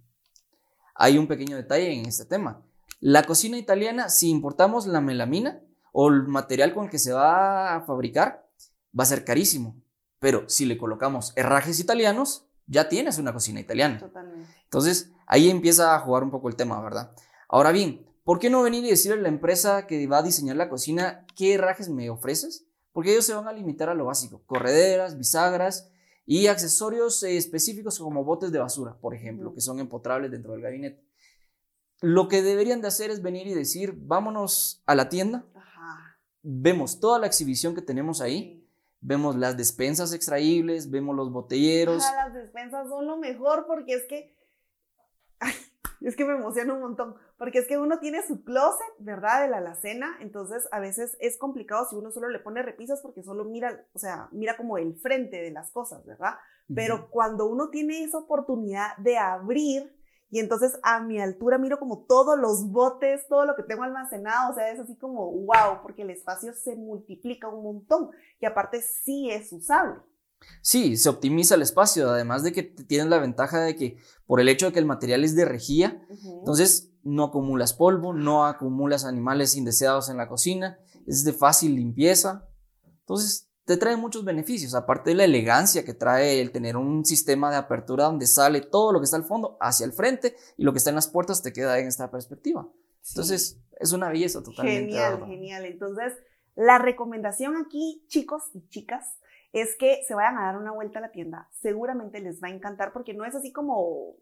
Hay 0.95 1.17
un 1.17 1.27
pequeño 1.27 1.56
detalle 1.56 1.91
en 1.94 2.06
este 2.06 2.25
tema. 2.25 2.61
La 3.00 3.23
cocina 3.23 3.57
italiana, 3.57 4.09
si 4.09 4.29
importamos 4.29 4.88
la 4.88 5.01
melamina 5.01 5.61
o 5.91 6.09
el 6.09 6.27
material 6.27 6.73
con 6.73 6.85
el 6.85 6.89
que 6.89 7.00
se 7.00 7.13
va 7.13 7.75
a 7.75 7.81
fabricar, 7.81 8.50
va 8.97 9.03
a 9.03 9.07
ser 9.07 9.23
carísimo. 9.23 9.75
Pero 10.19 10.47
si 10.50 10.65
le 10.65 10.77
colocamos 10.77 11.31
herrajes 11.35 11.79
italianos, 11.79 12.45
ya 12.67 12.89
tienes 12.89 13.17
una 13.17 13.33
cocina 13.33 13.59
italiana. 13.59 14.00
Totalmente. 14.00 14.58
Entonces, 14.69 15.12
ahí 15.25 15.50
empieza 15.50 15.95
a 15.95 16.00
jugar 16.00 16.24
un 16.24 16.30
poco 16.30 16.48
el 16.48 16.56
tema, 16.56 16.81
¿verdad? 16.81 17.11
Ahora 17.47 17.71
bien, 17.71 18.06
¿por 18.23 18.38
qué 18.38 18.52
no 18.52 18.61
venir 18.61 18.85
y 18.85 18.90
decirle 18.90 19.18
a 19.19 19.23
la 19.23 19.30
empresa 19.30 19.88
que 19.88 20.06
va 20.06 20.19
a 20.19 20.23
diseñar 20.23 20.57
la 20.57 20.69
cocina 20.69 21.26
qué 21.35 21.56
herrajes 21.56 21.90
me 21.90 22.09
ofreces? 22.09 22.68
Porque 22.92 23.11
ellos 23.11 23.26
se 23.26 23.33
van 23.33 23.47
a 23.47 23.54
limitar 23.54 23.90
a 23.90 23.95
lo 23.95 24.06
básico, 24.06 24.44
correderas, 24.45 25.18
bisagras 25.18 25.92
y 26.26 26.47
accesorios 26.47 27.23
eh, 27.23 27.38
específicos 27.38 27.97
como 27.97 28.23
botes 28.23 28.52
de 28.52 28.59
basura, 28.59 28.95
por 28.99 29.16
ejemplo, 29.16 29.54
que 29.54 29.61
son 29.61 29.80
empotrables 29.80 30.30
dentro 30.30 30.54
del 30.54 30.61
gabinete. 30.61 31.04
Lo 32.02 32.28
que 32.28 32.44
deberían 32.44 32.81
de 32.81 32.88
hacer 32.88 33.09
es 33.09 33.23
venir 33.23 33.47
y 33.47 33.56
decir, 33.56 33.95
vámonos 33.97 34.83
a 34.85 34.94
la 34.94 35.09
tienda, 35.09 35.45
vemos 36.44 36.99
toda 36.99 37.18
la 37.18 37.28
exhibición 37.28 37.73
que 37.73 37.81
tenemos 37.81 38.21
ahí, 38.21 38.59
Vemos 39.02 39.38
las 39.38 39.56
despensas 39.56 40.14
extraíbles, 40.14 40.92
vemos 40.92 41.16
los 41.16 41.31
botelleros. 41.31 42.04
las 42.04 42.33
despensas 42.33 42.90
son 42.90 43.07
lo 43.07 43.18
mejor 43.18 43.66
porque 43.66 43.94
es 43.94 44.06
que, 44.09 44.35
es 46.07 46.15
que 46.15 46.25
me 46.25 46.33
emociona 46.33 46.73
un 46.73 46.81
montón, 46.81 47.15
porque 47.37 47.59
es 47.59 47.68
que 47.68 47.77
uno 47.77 47.99
tiene 47.99 48.25
su 48.25 48.44
closet, 48.44 48.87
¿verdad? 48.99 49.44
De 49.44 49.49
la 49.49 49.57
alacena, 49.57 50.18
entonces 50.19 50.68
a 50.71 50.79
veces 50.79 51.18
es 51.19 51.37
complicado 51.37 51.85
si 51.89 51.95
uno 51.95 52.11
solo 52.11 52.29
le 52.29 52.39
pone 52.39 52.61
repisas 52.61 53.01
porque 53.01 53.23
solo 53.23 53.45
mira, 53.45 53.85
o 53.94 53.99
sea, 53.99 54.29
mira 54.31 54.57
como 54.57 54.77
el 54.77 54.95
frente 54.99 55.41
de 55.41 55.51
las 55.51 55.71
cosas, 55.71 56.06
¿verdad? 56.06 56.35
Pero 56.75 57.09
cuando 57.09 57.47
uno 57.47 57.69
tiene 57.69 58.03
esa 58.03 58.19
oportunidad 58.19 58.95
de 58.97 59.18
abrir 59.18 59.91
y 60.29 60.39
entonces 60.39 60.79
a 60.83 60.99
mi 60.99 61.19
altura 61.19 61.57
miro 61.57 61.79
como 61.79 62.06
todos 62.06 62.37
los 62.37 62.71
botes, 62.71 63.27
todo 63.27 63.45
lo 63.45 63.56
que 63.56 63.63
tengo 63.63 63.83
almacenado, 63.83 64.51
o 64.51 64.53
sea, 64.53 64.69
es 64.71 64.79
así 64.79 64.95
como 64.95 65.31
wow, 65.31 65.81
porque 65.81 66.03
el 66.03 66.11
espacio 66.11 66.53
se 66.53 66.75
multiplica 66.75 67.47
un 67.47 67.63
montón 67.63 68.11
y 68.39 68.45
aparte 68.45 68.81
sí 68.81 69.31
es 69.31 69.51
usable. 69.51 69.99
Sí, 70.62 70.98
se 70.98 71.10
optimiza 71.10 71.56
el 71.56 71.62
espacio, 71.62 72.10
además 72.10 72.44
de 72.44 72.52
que 72.52 72.64
tienes 72.64 73.08
la 73.08 73.19
ventaja 73.19 73.62
de 73.62 73.76
que 73.76 73.98
por 74.26 74.40
el 74.40 74.50
hecho 74.50 74.68
de 74.68 74.74
que 74.74 74.80
el 74.80 74.86
material 74.86 75.24
es 75.24 75.36
de 75.36 75.46
rejilla, 75.46 76.02
entonces 76.40 76.92
no 77.04 77.26
acumulas 77.26 77.74
polvo, 77.74 78.14
no 78.14 78.46
acumulas 78.46 79.06
animales 79.06 79.56
indeseados 79.56 80.10
en 80.10 80.18
la 80.18 80.28
cocina, 80.28 80.80
es 81.08 81.24
de 81.24 81.34
fácil 81.34 81.76
limpieza. 81.76 82.48
Entonces, 83.00 83.50
te 83.66 83.78
trae 83.78 83.96
muchos 83.96 84.26
beneficios, 84.26 84.74
aparte 84.74 85.12
de 85.12 85.16
la 85.16 85.26
elegancia 85.26 85.86
que 85.86 85.94
trae 85.94 86.42
el 86.42 86.52
tener 86.52 86.76
un 86.76 87.06
sistema 87.06 87.52
de 87.52 87.58
apertura 87.58 88.06
donde 88.06 88.28
sale 88.28 88.62
todo 88.62 88.92
lo 88.92 89.00
que 89.00 89.06
está 89.06 89.18
al 89.18 89.26
fondo 89.26 89.58
hacia 89.62 89.86
el 89.86 89.94
frente 89.94 90.36
y 90.58 90.64
lo 90.64 90.72
que 90.72 90.80
está 90.80 90.90
en 90.90 90.96
las 90.96 91.08
puertas 91.08 91.42
te 91.42 91.54
queda 91.54 91.78
en 91.80 91.88
esta 91.88 92.10
perspectiva. 92.10 92.68
Entonces, 93.10 93.60
es 93.80 93.92
una 93.92 94.10
belleza 94.10 94.44
totalmente. 94.44 94.92
Genial, 94.92 95.26
genial. 95.26 95.66
Entonces, 95.66 96.14
la 96.59 96.78
recomendación 96.78 97.56
aquí, 97.56 98.04
chicos 98.07 98.51
y 98.54 98.68
chicas, 98.68 99.18
es 99.54 99.78
que 99.78 100.04
se 100.06 100.13
vayan 100.13 100.37
a 100.37 100.47
dar 100.47 100.57
una 100.57 100.73
vuelta 100.73 100.99
a 100.99 101.01
la 101.01 101.11
tienda. 101.11 101.47
Seguramente 101.54 102.19
les 102.19 102.44
va 102.44 102.49
a 102.49 102.51
encantar 102.51 102.92
porque 102.92 103.13
no 103.13 103.23
es 103.23 103.33
así 103.33 103.54
como 103.54 104.18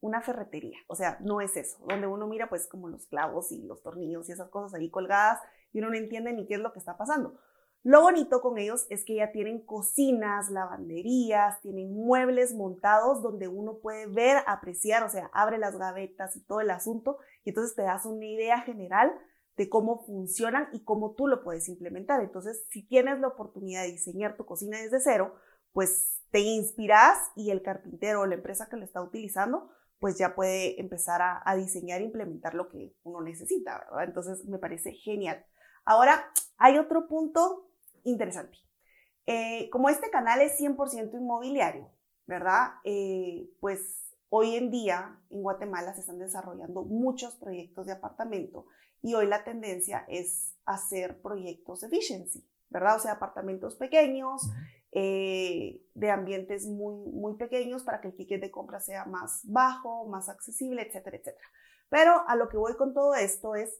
una 0.00 0.22
ferretería, 0.22 0.78
o 0.86 0.94
sea, 0.94 1.18
no 1.20 1.42
es 1.42 1.56
eso, 1.58 1.84
donde 1.86 2.06
uno 2.06 2.26
mira 2.26 2.48
pues 2.48 2.66
como 2.66 2.88
los 2.88 3.06
clavos 3.06 3.52
y 3.52 3.62
los 3.62 3.82
tornillos 3.82 4.28
y 4.28 4.32
esas 4.32 4.48
cosas 4.48 4.72
ahí 4.72 4.88
colgadas 4.88 5.40
y 5.72 5.80
uno 5.80 5.90
no 5.90 5.96
entiende 5.96 6.32
ni 6.32 6.46
qué 6.46 6.54
es 6.54 6.60
lo 6.60 6.72
que 6.72 6.78
está 6.78 6.96
pasando. 6.96 7.38
Lo 7.82 8.00
bonito 8.00 8.40
con 8.40 8.56
ellos 8.56 8.86
es 8.88 9.04
que 9.04 9.16
ya 9.16 9.30
tienen 9.30 9.60
cocinas, 9.60 10.50
lavanderías, 10.50 11.60
tienen 11.60 11.92
muebles 11.92 12.54
montados 12.54 13.22
donde 13.22 13.46
uno 13.46 13.76
puede 13.76 14.06
ver, 14.06 14.38
apreciar, 14.46 15.02
o 15.02 15.10
sea, 15.10 15.30
abre 15.34 15.58
las 15.58 15.76
gavetas 15.76 16.34
y 16.34 16.40
todo 16.44 16.62
el 16.62 16.70
asunto 16.70 17.18
y 17.44 17.50
entonces 17.50 17.76
te 17.76 17.82
das 17.82 18.06
una 18.06 18.24
idea 18.24 18.60
general 18.62 19.12
de 19.56 19.68
cómo 19.68 20.04
funcionan 20.04 20.68
y 20.72 20.80
cómo 20.84 21.12
tú 21.12 21.26
lo 21.26 21.42
puedes 21.42 21.68
implementar. 21.68 22.20
Entonces, 22.20 22.64
si 22.70 22.82
tienes 22.82 23.20
la 23.20 23.28
oportunidad 23.28 23.82
de 23.82 23.92
diseñar 23.92 24.36
tu 24.36 24.44
cocina 24.44 24.80
desde 24.80 25.00
cero, 25.00 25.34
pues 25.72 26.20
te 26.30 26.40
inspiras 26.40 27.18
y 27.36 27.50
el 27.50 27.62
carpintero 27.62 28.22
o 28.22 28.26
la 28.26 28.34
empresa 28.34 28.68
que 28.68 28.76
lo 28.76 28.84
está 28.84 29.00
utilizando, 29.02 29.70
pues 30.00 30.18
ya 30.18 30.34
puede 30.34 30.80
empezar 30.80 31.20
a, 31.22 31.56
diseñar 31.56 32.00
e 32.00 32.04
implementar 32.04 32.54
lo 32.54 32.68
que 32.68 32.94
uno 33.04 33.20
necesita, 33.20 33.78
¿verdad? 33.90 34.04
Entonces, 34.04 34.44
me 34.44 34.58
parece 34.58 34.92
genial. 34.92 35.44
Ahora, 35.84 36.30
hay 36.58 36.78
otro 36.78 37.06
punto 37.06 37.70
interesante. 38.02 38.58
Eh, 39.26 39.70
como 39.70 39.88
este 39.88 40.10
canal 40.10 40.40
es 40.40 40.58
100% 40.60 41.14
inmobiliario, 41.14 41.90
¿verdad? 42.26 42.72
Eh, 42.84 43.48
pues 43.60 44.03
hoy 44.36 44.56
en 44.56 44.68
día 44.72 45.16
en 45.30 45.42
Guatemala 45.42 45.94
se 45.94 46.00
están 46.00 46.18
desarrollando 46.18 46.82
muchos 46.82 47.36
proyectos 47.36 47.86
de 47.86 47.92
apartamento 47.92 48.66
y 49.00 49.14
hoy 49.14 49.28
la 49.28 49.44
tendencia 49.44 50.04
es 50.08 50.56
hacer 50.64 51.22
proyectos 51.22 51.84
efficiency, 51.84 52.44
¿verdad? 52.68 52.96
O 52.96 52.98
sea, 52.98 53.12
apartamentos 53.12 53.76
pequeños, 53.76 54.50
eh, 54.90 55.80
de 55.94 56.10
ambientes 56.10 56.66
muy, 56.66 56.96
muy 57.12 57.36
pequeños 57.36 57.84
para 57.84 58.00
que 58.00 58.08
el 58.08 58.16
ticket 58.16 58.40
de 58.40 58.50
compra 58.50 58.80
sea 58.80 59.04
más 59.04 59.42
bajo, 59.44 60.08
más 60.08 60.28
accesible, 60.28 60.82
etcétera, 60.82 61.16
etcétera. 61.16 61.48
Pero 61.88 62.26
a 62.26 62.34
lo 62.34 62.48
que 62.48 62.56
voy 62.56 62.74
con 62.74 62.92
todo 62.92 63.14
esto 63.14 63.54
es, 63.54 63.78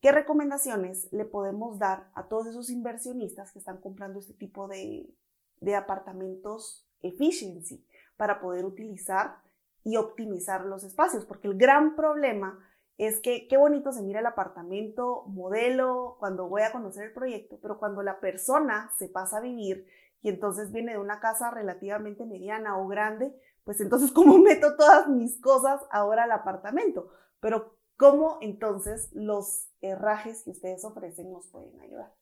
¿qué 0.00 0.12
recomendaciones 0.12 1.12
le 1.12 1.24
podemos 1.24 1.80
dar 1.80 2.10
a 2.14 2.28
todos 2.28 2.46
esos 2.46 2.70
inversionistas 2.70 3.50
que 3.50 3.58
están 3.58 3.80
comprando 3.80 4.20
este 4.20 4.34
tipo 4.34 4.68
de, 4.68 5.12
de 5.60 5.74
apartamentos 5.74 6.86
efficiency 7.02 7.84
para 8.16 8.40
poder 8.40 8.64
utilizar 8.64 9.44
y 9.86 9.96
optimizar 9.96 10.66
los 10.66 10.82
espacios? 10.82 11.24
Porque 11.24 11.46
el 11.46 11.56
gran 11.56 11.94
problema 11.94 12.58
es 12.98 13.20
que 13.20 13.46
qué 13.46 13.56
bonito 13.56 13.92
se 13.92 14.02
mira 14.02 14.18
el 14.18 14.26
apartamento, 14.26 15.22
modelo, 15.28 16.16
cuando 16.18 16.48
voy 16.48 16.62
a 16.62 16.72
conocer 16.72 17.04
el 17.04 17.12
proyecto, 17.12 17.60
pero 17.62 17.78
cuando 17.78 18.02
la 18.02 18.18
persona 18.18 18.90
se 18.98 19.08
pasa 19.08 19.36
a 19.38 19.42
vivir 19.42 19.86
y 20.22 20.28
entonces 20.28 20.72
viene 20.72 20.92
de 20.92 20.98
una 20.98 21.20
casa 21.20 21.52
relativamente 21.52 22.26
mediana 22.26 22.76
o 22.78 22.88
grande, 22.88 23.32
pues 23.62 23.80
entonces 23.80 24.10
cómo 24.10 24.38
meto 24.42 24.76
todas 24.76 25.06
mis 25.08 25.40
cosas 25.40 25.80
ahora 25.92 26.24
al 26.24 26.32
apartamento. 26.32 27.08
Pero 27.38 27.76
cómo 27.96 28.38
entonces 28.40 29.10
los 29.12 29.68
herrajes 29.82 30.42
que 30.42 30.50
ustedes 30.50 30.84
ofrecen 30.84 31.30
nos 31.30 31.46
pueden 31.46 31.78
ayudar. 31.80 32.12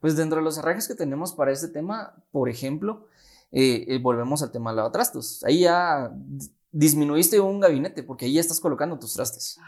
Pues 0.00 0.16
dentro 0.16 0.38
de 0.38 0.44
los 0.44 0.56
herrajes 0.56 0.88
que 0.88 0.94
tenemos 0.94 1.34
para 1.34 1.52
este 1.52 1.68
tema, 1.68 2.24
por 2.30 2.48
ejemplo, 2.48 3.06
eh, 3.52 3.84
eh, 3.86 3.98
volvemos 4.00 4.42
al 4.42 4.50
tema 4.50 4.70
de 4.70 4.76
lavatrastos. 4.76 5.44
Ahí 5.44 5.60
ya 5.60 6.10
disminuiste 6.72 7.40
un 7.40 7.60
gabinete 7.60 8.02
porque 8.02 8.26
ahí 8.26 8.34
ya 8.34 8.40
estás 8.40 8.60
colocando 8.60 8.98
tus 8.98 9.14
trastes. 9.14 9.58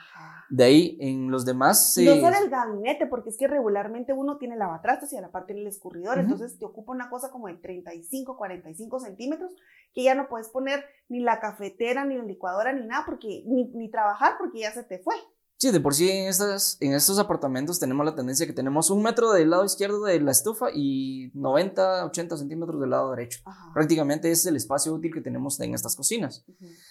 De 0.50 0.64
ahí 0.64 0.98
en 1.00 1.30
los 1.30 1.44
demás... 1.44 1.96
No 1.98 2.16
solo 2.16 2.36
el 2.36 2.50
gabinete, 2.50 3.06
porque 3.06 3.30
es 3.30 3.38
que 3.38 3.46
regularmente 3.46 4.12
uno 4.12 4.36
tiene 4.36 4.56
lavatrastos 4.56 5.12
y 5.12 5.16
a 5.16 5.22
la 5.22 5.30
parte 5.30 5.54
el 5.54 5.66
escurridor, 5.66 6.18
entonces 6.18 6.58
te 6.58 6.64
ocupa 6.66 6.92
una 6.92 7.08
cosa 7.08 7.30
como 7.30 7.46
de 7.46 7.54
35, 7.54 8.36
45 8.36 9.00
centímetros 9.00 9.52
que 9.94 10.02
ya 10.02 10.14
no 10.14 10.28
puedes 10.28 10.48
poner 10.48 10.84
ni 11.08 11.20
la 11.20 11.40
cafetera, 11.40 12.04
ni 12.04 12.16
la 12.16 12.24
licuadora, 12.24 12.72
ni 12.72 12.86
nada, 12.86 13.04
porque 13.06 13.42
ni, 13.46 13.64
ni 13.72 13.90
trabajar 13.90 14.34
porque 14.38 14.60
ya 14.60 14.72
se 14.72 14.84
te 14.84 14.98
fue. 14.98 15.14
Sí, 15.62 15.70
de 15.70 15.78
por 15.78 15.94
sí 15.94 16.10
en, 16.10 16.26
estas, 16.26 16.76
en 16.80 16.92
estos 16.92 17.20
apartamentos 17.20 17.78
tenemos 17.78 18.04
la 18.04 18.16
tendencia 18.16 18.48
que 18.48 18.52
tenemos 18.52 18.90
un 18.90 19.00
metro 19.00 19.30
del 19.30 19.50
lado 19.50 19.64
izquierdo 19.64 20.02
de 20.02 20.20
la 20.20 20.32
estufa 20.32 20.70
y 20.74 21.30
90, 21.34 22.06
80 22.06 22.36
centímetros 22.36 22.80
del 22.80 22.90
lado 22.90 23.12
derecho. 23.12 23.38
Prácticamente 23.72 24.28
es 24.32 24.44
el 24.44 24.56
espacio 24.56 24.92
útil 24.92 25.14
que 25.14 25.20
tenemos 25.20 25.60
en 25.60 25.72
estas 25.72 25.94
cocinas. 25.94 26.44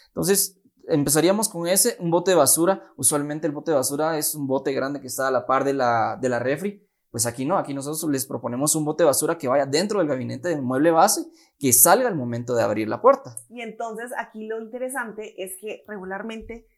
Entonces, 0.07 0.57
empezaríamos 0.87 1.49
con 1.49 1.67
ese, 1.67 1.97
un 1.99 2.11
bote 2.11 2.31
de 2.31 2.37
basura. 2.37 2.93
Usualmente 2.95 3.45
el 3.45 3.51
bote 3.51 3.71
de 3.71 3.75
basura 3.75 4.17
es 4.17 4.35
un 4.35 4.47
bote 4.47 4.71
grande 4.71 5.01
que 5.01 5.07
está 5.07 5.27
a 5.27 5.31
la 5.31 5.45
par 5.45 5.65
de 5.65 5.73
la, 5.73 6.17
de 6.21 6.29
la 6.29 6.39
refri. 6.39 6.87
Pues 7.09 7.25
aquí 7.25 7.43
no, 7.43 7.57
aquí 7.57 7.73
nosotros 7.73 8.09
les 8.09 8.25
proponemos 8.25 8.73
un 8.75 8.85
bote 8.85 9.03
de 9.03 9.07
basura 9.07 9.37
que 9.37 9.49
vaya 9.49 9.65
dentro 9.65 9.99
del 9.99 10.07
gabinete 10.07 10.47
del 10.47 10.61
mueble 10.61 10.91
base, 10.91 11.25
que 11.59 11.73
salga 11.73 12.07
al 12.07 12.15
momento 12.15 12.55
de 12.55 12.63
abrir 12.63 12.87
la 12.87 13.01
puerta. 13.01 13.35
Y 13.49 13.59
entonces 13.59 14.11
aquí 14.17 14.47
lo 14.47 14.61
interesante 14.61 15.43
es 15.43 15.57
que 15.59 15.83
regularmente, 15.89 16.69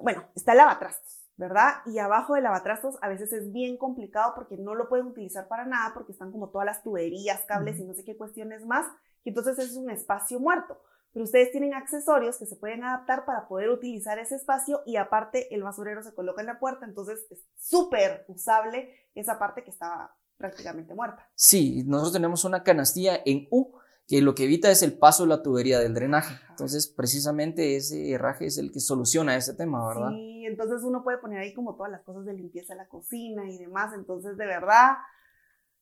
bueno, 0.00 0.22
está 0.36 0.52
el 0.52 0.58
lavatrastos 0.58 1.21
¿verdad? 1.36 1.76
Y 1.86 1.98
abajo 1.98 2.34
del 2.34 2.44
lavatrastos 2.44 2.98
a 3.02 3.08
veces 3.08 3.32
es 3.32 3.52
bien 3.52 3.76
complicado 3.76 4.32
porque 4.34 4.56
no 4.56 4.74
lo 4.74 4.88
pueden 4.88 5.06
utilizar 5.06 5.48
para 5.48 5.64
nada 5.64 5.92
porque 5.94 6.12
están 6.12 6.30
como 6.30 6.50
todas 6.50 6.66
las 6.66 6.82
tuberías, 6.82 7.42
cables 7.46 7.78
y 7.78 7.84
no 7.84 7.94
sé 7.94 8.04
qué 8.04 8.16
cuestiones 8.16 8.66
más. 8.66 8.86
Y 9.24 9.30
entonces 9.30 9.58
es 9.58 9.76
un 9.76 9.90
espacio 9.90 10.40
muerto. 10.40 10.80
Pero 11.12 11.24
ustedes 11.24 11.50
tienen 11.52 11.74
accesorios 11.74 12.38
que 12.38 12.46
se 12.46 12.56
pueden 12.56 12.84
adaptar 12.84 13.26
para 13.26 13.46
poder 13.46 13.68
utilizar 13.68 14.18
ese 14.18 14.36
espacio 14.36 14.82
y 14.86 14.96
aparte 14.96 15.54
el 15.54 15.62
basurero 15.62 16.02
se 16.02 16.14
coloca 16.14 16.40
en 16.40 16.46
la 16.46 16.58
puerta, 16.58 16.86
entonces 16.86 17.26
es 17.30 17.44
súper 17.58 18.24
usable 18.28 18.94
esa 19.14 19.38
parte 19.38 19.62
que 19.62 19.70
estaba 19.70 20.16
prácticamente 20.38 20.94
muerta. 20.94 21.28
Sí, 21.34 21.84
nosotros 21.86 22.14
tenemos 22.14 22.44
una 22.44 22.62
canastilla 22.62 23.20
en 23.26 23.46
U 23.50 23.74
que 24.12 24.20
lo 24.20 24.34
que 24.34 24.44
evita 24.44 24.70
es 24.70 24.82
el 24.82 24.98
paso 24.98 25.22
de 25.22 25.30
la 25.30 25.42
tubería 25.42 25.78
del 25.78 25.94
drenaje. 25.94 26.34
Entonces, 26.50 26.86
precisamente 26.86 27.76
ese 27.76 28.10
herraje 28.10 28.44
es 28.44 28.58
el 28.58 28.70
que 28.70 28.78
soluciona 28.78 29.36
ese 29.36 29.54
tema, 29.54 29.88
¿verdad? 29.88 30.10
Sí, 30.10 30.44
entonces 30.44 30.82
uno 30.82 31.02
puede 31.02 31.16
poner 31.16 31.38
ahí 31.38 31.54
como 31.54 31.76
todas 31.76 31.90
las 31.90 32.02
cosas 32.02 32.26
de 32.26 32.34
limpieza 32.34 32.74
de 32.74 32.80
la 32.80 32.88
cocina 32.88 33.50
y 33.50 33.56
demás. 33.56 33.94
Entonces, 33.94 34.36
de 34.36 34.44
verdad, 34.44 34.96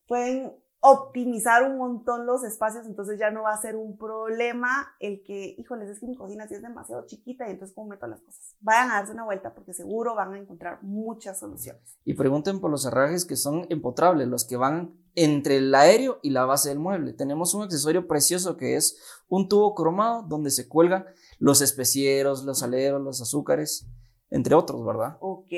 pueden 0.06 0.52
optimizar 0.78 1.68
un 1.68 1.76
montón 1.76 2.24
los 2.24 2.44
espacios, 2.44 2.86
entonces 2.86 3.18
ya 3.18 3.32
no 3.32 3.42
va 3.42 3.52
a 3.52 3.60
ser 3.60 3.74
un 3.74 3.98
problema 3.98 4.94
el 5.00 5.24
que, 5.24 5.56
híjoles, 5.58 5.90
es 5.90 5.98
que 5.98 6.06
mi 6.06 6.14
cocina 6.14 6.46
sí 6.46 6.54
es 6.54 6.62
demasiado 6.62 7.06
chiquita 7.06 7.48
y 7.48 7.50
entonces 7.50 7.74
cómo 7.74 7.88
meto 7.88 8.06
las 8.06 8.20
cosas. 8.20 8.54
Vayan 8.60 8.92
a 8.92 8.94
darse 8.94 9.12
una 9.12 9.24
vuelta 9.24 9.52
porque 9.52 9.74
seguro 9.74 10.14
van 10.14 10.34
a 10.34 10.38
encontrar 10.38 10.84
muchas 10.84 11.40
soluciones. 11.40 11.98
Y 12.04 12.14
pregunten 12.14 12.60
por 12.60 12.70
los 12.70 12.86
herrajes 12.86 13.24
que 13.24 13.34
son 13.34 13.66
empotrables, 13.70 14.28
los 14.28 14.44
que 14.46 14.56
van 14.56 14.94
entre 15.14 15.56
el 15.56 15.74
aéreo 15.74 16.18
y 16.22 16.30
la 16.30 16.44
base 16.44 16.68
del 16.68 16.78
mueble. 16.78 17.12
Tenemos 17.12 17.54
un 17.54 17.62
accesorio 17.62 18.06
precioso 18.06 18.56
que 18.56 18.76
es 18.76 19.00
un 19.28 19.48
tubo 19.48 19.74
cromado 19.74 20.22
donde 20.22 20.50
se 20.50 20.68
cuelgan 20.68 21.06
los 21.38 21.60
especieros, 21.60 22.44
los 22.44 22.62
aleros, 22.62 23.00
los 23.00 23.20
azúcares, 23.20 23.86
entre 24.30 24.54
otros, 24.54 24.84
¿verdad? 24.84 25.16
Ok, 25.20 25.52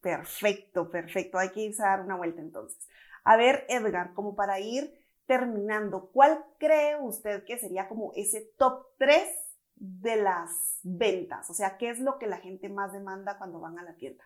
perfecto, 0.00 0.90
perfecto. 0.90 1.38
Hay 1.38 1.50
que 1.50 1.62
irse 1.62 1.82
a 1.82 1.90
dar 1.90 2.00
una 2.02 2.16
vuelta 2.16 2.40
entonces. 2.40 2.86
A 3.24 3.36
ver, 3.36 3.64
Edgar, 3.68 4.12
como 4.14 4.34
para 4.34 4.60
ir 4.60 4.92
terminando, 5.26 6.10
¿cuál 6.12 6.44
cree 6.58 6.96
usted 7.00 7.44
que 7.44 7.58
sería 7.58 7.88
como 7.88 8.12
ese 8.16 8.52
top 8.58 8.86
3 8.98 9.22
de 9.76 10.16
las 10.16 10.80
ventas? 10.82 11.48
O 11.50 11.54
sea, 11.54 11.78
¿qué 11.78 11.90
es 11.90 12.00
lo 12.00 12.18
que 12.18 12.26
la 12.26 12.38
gente 12.38 12.68
más 12.68 12.92
demanda 12.92 13.38
cuando 13.38 13.60
van 13.60 13.78
a 13.78 13.84
la 13.84 13.94
tienda? 13.94 14.24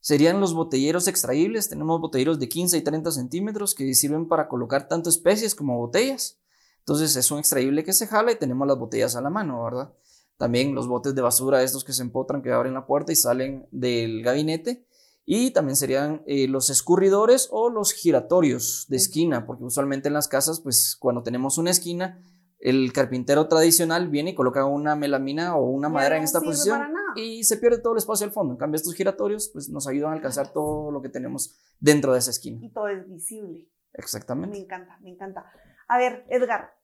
Serían 0.00 0.40
los 0.40 0.54
botelleros 0.54 1.08
extraíbles. 1.08 1.68
Tenemos 1.68 2.00
botelleros 2.00 2.38
de 2.38 2.48
15 2.48 2.78
y 2.78 2.82
30 2.82 3.10
centímetros 3.10 3.74
que 3.74 3.92
sirven 3.94 4.28
para 4.28 4.48
colocar 4.48 4.88
tanto 4.88 5.10
especies 5.10 5.54
como 5.54 5.76
botellas. 5.76 6.38
Entonces 6.80 7.16
es 7.16 7.30
un 7.30 7.38
extraíble 7.38 7.84
que 7.84 7.92
se 7.92 8.06
jala 8.06 8.32
y 8.32 8.36
tenemos 8.36 8.66
las 8.66 8.78
botellas 8.78 9.16
a 9.16 9.20
la 9.20 9.30
mano, 9.30 9.62
¿verdad? 9.62 9.92
También 10.38 10.74
los 10.74 10.86
botes 10.86 11.14
de 11.14 11.20
basura, 11.20 11.62
estos 11.62 11.84
que 11.84 11.92
se 11.92 12.02
empotran, 12.02 12.42
que 12.42 12.52
abren 12.52 12.74
la 12.74 12.86
puerta 12.86 13.12
y 13.12 13.16
salen 13.16 13.66
del 13.72 14.22
gabinete. 14.22 14.86
Y 15.26 15.50
también 15.50 15.76
serían 15.76 16.22
eh, 16.26 16.48
los 16.48 16.70
escurridores 16.70 17.48
o 17.50 17.68
los 17.68 17.92
giratorios 17.92 18.86
de 18.88 18.96
esquina, 18.96 19.44
porque 19.44 19.64
usualmente 19.64 20.08
en 20.08 20.14
las 20.14 20.28
casas, 20.28 20.60
pues 20.60 20.96
cuando 20.98 21.22
tenemos 21.22 21.58
una 21.58 21.70
esquina, 21.70 22.22
el 22.60 22.92
carpintero 22.94 23.46
tradicional 23.46 24.08
viene 24.08 24.30
y 24.30 24.34
coloca 24.34 24.64
una 24.64 24.96
melamina 24.96 25.54
o 25.56 25.66
una 25.66 25.90
madera 25.90 26.16
en 26.16 26.24
esta 26.24 26.40
posición 26.40 26.80
y 27.16 27.44
se 27.44 27.56
pierde 27.56 27.78
todo 27.78 27.92
el 27.92 27.98
espacio 27.98 28.26
al 28.26 28.32
fondo. 28.32 28.54
En 28.54 28.58
cambio, 28.58 28.76
estos 28.76 28.94
giratorios 28.94 29.50
pues, 29.52 29.68
nos 29.68 29.86
ayudan 29.86 30.12
a 30.12 30.14
alcanzar 30.14 30.52
todo 30.52 30.90
lo 30.90 31.02
que 31.02 31.08
tenemos 31.08 31.58
dentro 31.80 32.12
de 32.12 32.18
esa 32.18 32.30
esquina. 32.30 32.58
Y 32.62 32.70
todo 32.70 32.88
es 32.88 33.08
visible. 33.08 33.68
Exactamente. 33.94 34.56
Me 34.56 34.64
encanta, 34.64 34.98
me 35.00 35.10
encanta. 35.10 35.50
A 35.88 35.98
ver, 35.98 36.24
Edgar, 36.28 36.74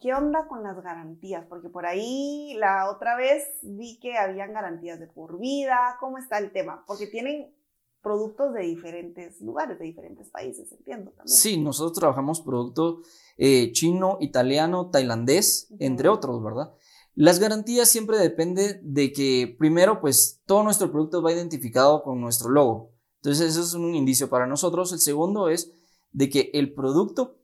¿qué 0.00 0.14
onda 0.14 0.46
con 0.48 0.62
las 0.62 0.80
garantías? 0.82 1.44
Porque 1.46 1.68
por 1.68 1.86
ahí 1.86 2.54
la 2.58 2.90
otra 2.90 3.16
vez 3.16 3.44
vi 3.62 3.98
que 4.00 4.16
habían 4.16 4.52
garantías 4.52 4.98
de 4.98 5.06
por 5.06 5.38
vida. 5.38 5.96
¿Cómo 6.00 6.18
está 6.18 6.38
el 6.38 6.52
tema? 6.52 6.84
Porque 6.86 7.06
tienen 7.06 7.54
productos 8.02 8.54
de 8.54 8.62
diferentes 8.62 9.40
lugares, 9.40 9.78
de 9.78 9.84
diferentes 9.84 10.30
países, 10.30 10.70
entiendo 10.72 11.10
también. 11.10 11.36
Sí, 11.36 11.60
nosotros 11.60 11.98
trabajamos 11.98 12.40
producto 12.40 13.02
eh, 13.36 13.72
chino, 13.72 14.18
italiano, 14.20 14.90
tailandés, 14.90 15.68
entre 15.78 16.08
otros, 16.08 16.42
¿verdad? 16.42 16.72
Las 17.20 17.40
garantías 17.40 17.88
siempre 17.88 18.16
depende 18.16 18.78
de 18.80 19.12
que 19.12 19.56
primero, 19.58 20.00
pues 20.00 20.40
todo 20.46 20.62
nuestro 20.62 20.92
producto 20.92 21.20
va 21.20 21.32
identificado 21.32 22.04
con 22.04 22.20
nuestro 22.20 22.48
logo. 22.48 22.92
Entonces, 23.16 23.50
eso 23.50 23.60
es 23.60 23.74
un 23.74 23.96
indicio 23.96 24.30
para 24.30 24.46
nosotros. 24.46 24.92
El 24.92 25.00
segundo 25.00 25.48
es 25.48 25.72
de 26.12 26.30
que 26.30 26.52
el 26.54 26.74
producto 26.74 27.40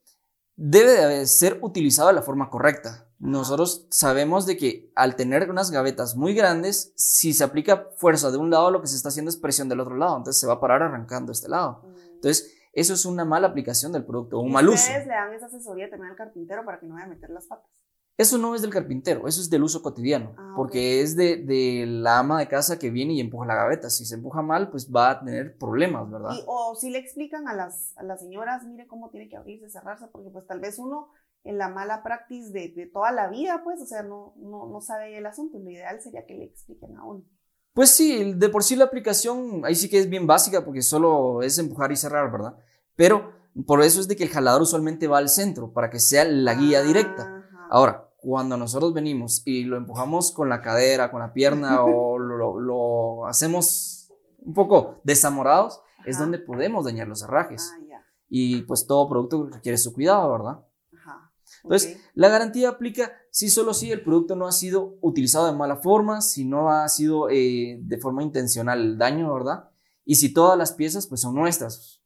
debe 0.54 0.92
de 0.92 1.26
ser 1.26 1.58
utilizado 1.60 2.06
de 2.06 2.14
la 2.14 2.22
forma 2.22 2.50
correcta. 2.50 3.08
Nosotros 3.18 3.88
sabemos 3.90 4.46
de 4.46 4.56
que 4.56 4.92
al 4.94 5.16
tener 5.16 5.50
unas 5.50 5.72
gavetas 5.72 6.14
muy 6.14 6.34
grandes, 6.34 6.92
si 6.94 7.34
se 7.34 7.42
aplica 7.42 7.88
fuerza 7.96 8.30
de 8.30 8.38
un 8.38 8.50
lado, 8.50 8.70
lo 8.70 8.80
que 8.80 8.86
se 8.86 8.94
está 8.94 9.08
haciendo 9.08 9.30
es 9.30 9.36
presión 9.36 9.68
del 9.68 9.80
otro 9.80 9.96
lado, 9.96 10.16
entonces 10.18 10.38
se 10.38 10.46
va 10.46 10.52
a 10.52 10.60
parar 10.60 10.82
arrancando 10.82 11.32
este 11.32 11.48
lado. 11.48 11.82
Mm. 11.82 12.14
Entonces, 12.14 12.54
eso 12.74 12.94
es 12.94 13.04
una 13.06 13.24
mala 13.24 13.48
aplicación 13.48 13.90
del 13.90 14.04
producto, 14.04 14.38
un 14.38 14.50
¿Y 14.50 14.52
mal 14.52 14.68
uso. 14.68 14.76
Ustedes 14.76 15.08
le 15.08 15.14
dan 15.14 15.34
esa 15.34 15.46
asesoría 15.46 15.90
también 15.90 16.12
al 16.12 16.16
carpintero 16.16 16.64
para 16.64 16.78
que 16.78 16.86
no 16.86 16.94
vaya 16.94 17.06
a 17.06 17.08
meter 17.08 17.30
las 17.30 17.46
patas. 17.46 17.83
Eso 18.16 18.38
no 18.38 18.54
es 18.54 18.62
del 18.62 18.70
carpintero, 18.70 19.26
eso 19.26 19.40
es 19.40 19.50
del 19.50 19.64
uso 19.64 19.82
cotidiano, 19.82 20.34
Ah, 20.38 20.52
porque 20.54 21.00
es 21.00 21.16
de, 21.16 21.36
de 21.36 21.84
la 21.86 22.20
ama 22.20 22.38
de 22.38 22.46
casa 22.46 22.78
que 22.78 22.90
viene 22.90 23.14
y 23.14 23.20
empuja 23.20 23.44
la 23.46 23.56
gaveta. 23.56 23.90
Si 23.90 24.04
se 24.04 24.14
empuja 24.14 24.40
mal, 24.40 24.70
pues 24.70 24.88
va 24.94 25.10
a 25.10 25.18
tener 25.18 25.58
problemas, 25.58 26.08
¿verdad? 26.08 26.30
Y, 26.32 26.44
o 26.46 26.76
si 26.76 26.90
le 26.90 26.98
explican 26.98 27.48
a 27.48 27.54
las, 27.54 27.92
a 27.96 28.04
las 28.04 28.20
señoras, 28.20 28.62
mire 28.64 28.86
cómo 28.86 29.10
tiene 29.10 29.28
que 29.28 29.36
abrirse, 29.36 29.68
cerrarse, 29.68 30.06
porque 30.12 30.30
pues 30.30 30.46
tal 30.46 30.60
vez 30.60 30.78
uno 30.78 31.08
en 31.42 31.58
la 31.58 31.68
mala 31.68 32.04
praxis 32.04 32.52
de, 32.52 32.68
de 32.68 32.86
toda 32.86 33.10
la 33.10 33.28
vida, 33.28 33.62
pues, 33.64 33.80
o 33.82 33.86
sea, 33.86 34.04
no, 34.04 34.32
no, 34.36 34.66
no 34.66 34.80
sabe 34.80 35.18
el 35.18 35.26
asunto. 35.26 35.58
Lo 35.58 35.68
ideal 35.70 36.00
sería 36.00 36.24
que 36.24 36.34
le 36.34 36.44
expliquen 36.44 36.96
a 36.96 37.04
uno. 37.04 37.24
Pues 37.72 37.90
sí, 37.90 38.32
de 38.34 38.48
por 38.48 38.62
sí 38.62 38.76
la 38.76 38.84
aplicación 38.84 39.62
ahí 39.64 39.74
sí 39.74 39.90
que 39.90 39.98
es 39.98 40.08
bien 40.08 40.28
básica 40.28 40.64
porque 40.64 40.82
solo 40.82 41.42
es 41.42 41.58
empujar 41.58 41.90
y 41.90 41.96
cerrar, 41.96 42.30
¿verdad? 42.30 42.54
Pero 42.94 43.32
por 43.66 43.82
eso 43.82 43.98
es 43.98 44.06
de 44.06 44.14
que 44.14 44.22
el 44.22 44.30
jalador 44.30 44.62
usualmente 44.62 45.08
va 45.08 45.18
al 45.18 45.28
centro 45.28 45.72
para 45.72 45.90
que 45.90 45.98
sea 45.98 46.24
la 46.24 46.54
guía 46.54 46.82
directa. 46.82 47.43
Ahora, 47.70 48.08
cuando 48.16 48.56
nosotros 48.56 48.94
venimos 48.94 49.42
y 49.44 49.64
lo 49.64 49.76
empujamos 49.76 50.32
con 50.32 50.48
la 50.48 50.62
cadera, 50.62 51.10
con 51.10 51.20
la 51.20 51.32
pierna 51.32 51.84
o 51.84 52.18
lo, 52.18 52.58
lo 52.58 53.26
hacemos 53.26 54.12
un 54.38 54.54
poco 54.54 55.00
desamorados, 55.04 55.80
es 56.04 56.18
donde 56.18 56.38
podemos 56.38 56.84
dañar 56.84 57.08
los 57.08 57.22
herrajes. 57.22 57.72
Ah. 57.74 58.02
Y 58.28 58.62
pues 58.62 58.86
todo 58.86 59.08
producto 59.08 59.48
requiere 59.50 59.78
su 59.78 59.92
cuidado, 59.92 60.32
¿verdad? 60.32 60.64
Ajá. 60.92 61.32
Entonces, 61.62 61.98
la 62.14 62.28
garantía 62.28 62.68
aplica 62.70 63.12
si 63.30 63.48
solo 63.48 63.74
si 63.74 63.90
el 63.92 64.02
producto 64.02 64.36
no 64.36 64.46
ha 64.46 64.52
sido 64.52 64.96
utilizado 65.00 65.46
de 65.46 65.52
mala 65.52 65.76
forma, 65.76 66.20
si 66.20 66.44
no 66.44 66.70
ha 66.70 66.88
sido 66.88 67.28
eh, 67.30 67.78
de 67.80 67.98
forma 67.98 68.22
intencional 68.22 68.80
el 68.80 68.98
daño, 68.98 69.32
¿verdad? 69.32 69.70
Y 70.04 70.16
si 70.16 70.32
todas 70.32 70.58
las 70.58 70.72
piezas 70.72 71.06
pues 71.06 71.20
son 71.20 71.34
nuestras. 71.34 72.02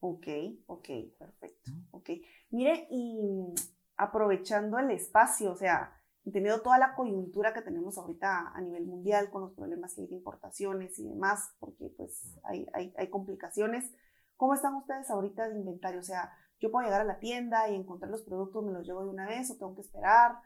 Ok, 0.00 0.26
ok, 0.66 0.88
perfecto. 1.18 1.70
Ok. 1.92 2.10
Mire, 2.50 2.88
y 2.90 3.54
aprovechando 4.02 4.78
el 4.78 4.90
espacio, 4.90 5.52
o 5.52 5.56
sea, 5.56 5.96
entendiendo 6.24 6.62
toda 6.62 6.78
la 6.78 6.94
coyuntura 6.94 7.54
que 7.54 7.62
tenemos 7.62 7.98
ahorita 7.98 8.52
a 8.52 8.60
nivel 8.60 8.84
mundial 8.84 9.30
con 9.30 9.42
los 9.42 9.52
problemas 9.52 9.94
que 9.94 10.02
hay 10.02 10.06
de 10.08 10.16
importaciones 10.16 10.98
y 10.98 11.08
demás, 11.08 11.54
porque 11.60 11.88
pues 11.96 12.36
hay, 12.42 12.66
hay, 12.74 12.92
hay 12.96 13.10
complicaciones, 13.10 13.92
¿cómo 14.36 14.54
están 14.54 14.74
ustedes 14.74 15.08
ahorita 15.08 15.48
de 15.48 15.56
inventario? 15.56 16.00
O 16.00 16.04
sea, 16.04 16.32
yo 16.58 16.70
puedo 16.70 16.84
llegar 16.84 17.00
a 17.00 17.04
la 17.04 17.20
tienda 17.20 17.68
y 17.68 17.76
encontrar 17.76 18.10
los 18.10 18.22
productos, 18.22 18.64
me 18.64 18.72
los 18.72 18.84
llevo 18.84 19.04
de 19.04 19.10
una 19.10 19.26
vez 19.26 19.50
o 19.50 19.56
tengo 19.56 19.74
que 19.74 19.82
esperar. 19.82 20.38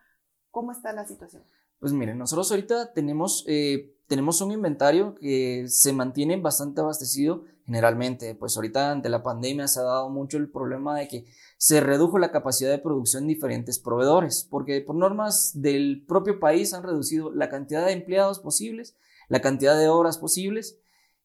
¿Cómo 0.50 0.72
está 0.72 0.92
la 0.92 1.06
situación? 1.06 1.44
Pues 1.78 1.92
miren, 1.92 2.18
nosotros 2.18 2.50
ahorita 2.50 2.92
tenemos, 2.92 3.44
eh, 3.46 3.94
tenemos 4.06 4.40
un 4.40 4.52
inventario 4.52 5.14
que 5.14 5.66
se 5.68 5.92
mantiene 5.92 6.36
bastante 6.38 6.80
abastecido 6.80 7.44
generalmente. 7.64 8.34
Pues 8.34 8.56
ahorita 8.56 8.92
ante 8.92 9.08
la 9.08 9.22
pandemia 9.22 9.68
se 9.68 9.80
ha 9.80 9.84
dado 9.84 10.08
mucho 10.08 10.38
el 10.38 10.50
problema 10.50 10.98
de 10.98 11.08
que 11.08 11.26
se 11.58 11.80
redujo 11.80 12.18
la 12.18 12.30
capacidad 12.30 12.70
de 12.70 12.78
producción 12.78 13.24
en 13.24 13.28
diferentes 13.28 13.78
proveedores, 13.78 14.46
porque 14.50 14.80
por 14.80 14.96
normas 14.96 15.50
del 15.54 16.04
propio 16.06 16.40
país 16.40 16.72
han 16.72 16.82
reducido 16.82 17.30
la 17.32 17.48
cantidad 17.48 17.84
de 17.84 17.92
empleados 17.92 18.38
posibles, 18.38 18.96
la 19.28 19.40
cantidad 19.40 19.78
de 19.78 19.88
horas 19.88 20.18
posibles 20.18 20.78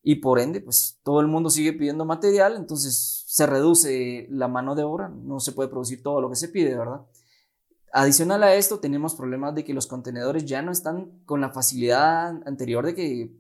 y 0.04 0.16
por 0.16 0.40
ende, 0.40 0.62
pues 0.62 1.00
todo 1.04 1.22
el 1.22 1.28
mundo 1.28 1.50
sigue 1.52 1.74
pidiendo 1.74 2.06
material, 2.06 2.56
entonces 2.56 3.24
se 3.28 3.46
reduce 3.46 4.26
la 4.32 4.48
mano 4.48 4.74
de 4.74 4.84
obra, 4.84 5.10
no 5.10 5.40
se 5.40 5.52
puede 5.52 5.70
producir 5.70 6.02
todo 6.02 6.20
lo 6.22 6.30
que 6.30 6.36
se 6.36 6.50
pide, 6.50 6.76
¿verdad? 6.76 7.02
Adicional 7.94 8.44
a 8.44 8.54
esto, 8.56 8.80
tenemos 8.80 9.16
problemas 9.16 9.54
de 9.54 9.66
que 9.66 9.74
los 9.74 9.88
contenedores 9.88 10.46
ya 10.46 10.62
no 10.62 10.72
están 10.72 11.24
con 11.26 11.42
la 11.42 11.50
facilidad 11.50 12.30
anterior 12.48 12.86
de 12.86 12.96
que 12.96 13.36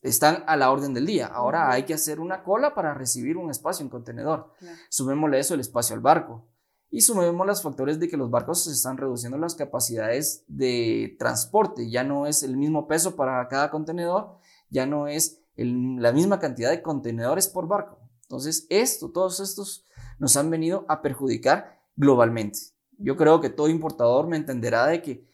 están 0.00 0.44
a 0.46 0.56
la 0.56 0.70
orden 0.70 0.94
del 0.94 1.06
día. 1.06 1.26
Ahora 1.26 1.70
hay 1.70 1.84
que 1.84 1.94
hacer 1.94 2.18
una 2.18 2.42
cola 2.42 2.74
para 2.74 2.94
recibir 2.94 3.36
un 3.36 3.50
espacio 3.50 3.84
en 3.84 3.90
contenedor. 3.90 4.52
Claro. 4.58 4.76
Sumémosle 4.88 5.38
eso 5.38 5.54
el 5.54 5.60
espacio 5.60 5.94
al 5.94 6.00
barco. 6.00 6.46
Y 6.90 7.02
sumemos 7.02 7.46
los 7.46 7.62
factores 7.62 7.98
de 8.00 8.08
que 8.08 8.16
los 8.18 8.30
barcos 8.30 8.64
se 8.64 8.72
están 8.72 8.96
reduciendo 8.98 9.38
las 9.38 9.54
capacidades 9.54 10.44
de 10.46 11.16
transporte. 11.18 11.88
Ya 11.90 12.02
no 12.04 12.26
es 12.26 12.42
el 12.42 12.56
mismo 12.56 12.86
peso 12.86 13.16
para 13.16 13.46
cada 13.48 13.70
contenedor, 13.70 14.36
ya 14.68 14.84
no 14.86 15.06
es 15.06 15.40
el- 15.56 15.96
la 16.02 16.12
misma 16.12 16.38
cantidad 16.38 16.70
de 16.70 16.82
contenedores 16.82 17.48
por 17.48 17.66
barco. 17.68 17.98
Entonces, 18.22 18.66
esto, 18.70 19.10
todos 19.10 19.40
estos 19.40 19.84
nos 20.18 20.36
han 20.36 20.50
venido 20.50 20.84
a 20.88 21.00
perjudicar 21.02 21.80
globalmente. 21.96 22.58
Yo 23.02 23.16
creo 23.16 23.40
que 23.40 23.50
todo 23.50 23.68
importador 23.68 24.28
me 24.28 24.36
entenderá 24.36 24.86
de 24.86 25.02
que 25.02 25.26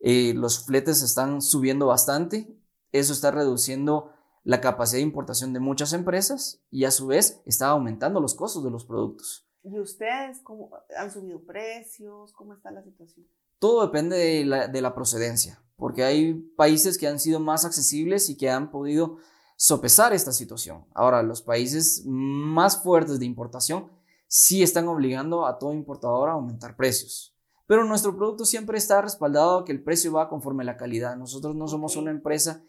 eh, 0.00 0.34
los 0.34 0.64
fletes 0.64 1.02
están 1.02 1.42
subiendo 1.42 1.86
bastante. 1.86 2.56
Eso 2.90 3.12
está 3.12 3.30
reduciendo 3.30 4.12
la 4.44 4.60
capacidad 4.60 4.98
de 4.98 5.04
importación 5.04 5.52
de 5.52 5.60
muchas 5.60 5.92
empresas 5.92 6.62
y 6.70 6.84
a 6.84 6.90
su 6.90 7.06
vez 7.06 7.40
está 7.46 7.68
aumentando 7.68 8.20
los 8.20 8.34
costos 8.34 8.64
de 8.64 8.70
los 8.70 8.84
productos. 8.84 9.46
¿Y 9.62 9.78
ustedes 9.78 10.40
cómo 10.42 10.70
han 10.98 11.10
subido 11.12 11.40
precios? 11.44 12.32
¿Cómo 12.32 12.54
está 12.54 12.70
la 12.72 12.82
situación? 12.82 13.26
Todo 13.60 13.86
depende 13.86 14.16
de 14.16 14.44
la, 14.44 14.66
de 14.66 14.82
la 14.82 14.94
procedencia, 14.94 15.62
porque 15.76 16.02
hay 16.02 16.34
países 16.34 16.98
que 16.98 17.06
han 17.06 17.20
sido 17.20 17.38
más 17.38 17.64
accesibles 17.64 18.28
y 18.28 18.36
que 18.36 18.50
han 18.50 18.72
podido 18.72 19.18
sopesar 19.56 20.12
esta 20.12 20.32
situación. 20.32 20.84
Ahora, 20.94 21.22
los 21.22 21.42
países 21.42 22.02
más 22.04 22.82
fuertes 22.82 23.20
de 23.20 23.26
importación 23.26 23.88
sí 24.32 24.62
están 24.62 24.88
obligando 24.88 25.44
a 25.44 25.58
todo 25.58 25.74
importador 25.74 26.30
a 26.30 26.32
aumentar 26.32 26.74
precios. 26.74 27.36
Pero 27.66 27.84
nuestro 27.84 28.16
producto 28.16 28.46
siempre 28.46 28.78
está 28.78 29.02
respaldado 29.02 29.58
a 29.58 29.64
que 29.66 29.72
el 29.72 29.82
precio 29.82 30.10
va 30.10 30.30
conforme 30.30 30.62
a 30.62 30.66
la 30.66 30.78
calidad. 30.78 31.16
Nosotros 31.16 31.54
no 31.54 31.68
somos 31.68 31.96
una 31.96 32.10
empresa 32.10 32.64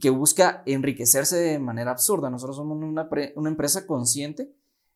que 0.00 0.10
busca 0.10 0.62
enriquecerse 0.64 1.36
de 1.36 1.58
manera 1.58 1.90
absurda. 1.90 2.30
Nosotros 2.30 2.56
somos 2.56 2.78
una 2.78 3.48
empresa 3.50 3.84
consciente 3.84 4.54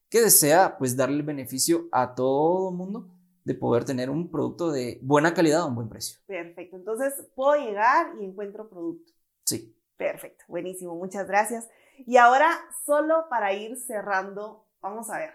que 0.09 0.21
desea 0.21 0.79
pues 0.79 0.97
darle 0.97 1.17
el 1.17 1.23
beneficio 1.25 1.89
a 1.91 2.15
todo 2.15 2.71
el 2.71 2.77
mundo 2.77 3.09
de 3.43 3.55
poder 3.55 3.85
tener 3.85 4.09
un 4.09 4.31
producto 4.31 4.71
de 4.71 5.01
buena 5.03 5.35
calidad 5.35 5.63
a 5.63 5.67
un 5.67 5.75
buen 5.75 5.89
precio. 5.89 6.21
Perfecto. 6.27 6.77
Entonces, 6.77 7.15
puedo 7.35 7.57
llegar 7.57 8.15
y 8.21 8.25
encuentro 8.25 8.69
producto. 8.69 9.13
Sí. 9.45 9.77
Perfecto, 9.97 10.45
buenísimo, 10.47 10.95
muchas 10.95 11.27
gracias. 11.27 11.69
Y 11.99 12.17
ahora, 12.17 12.53
solo 12.87 13.27
para 13.29 13.53
ir 13.55 13.77
cerrando, 13.77 14.67
vamos 14.81 15.11
a 15.11 15.19
ver, 15.19 15.31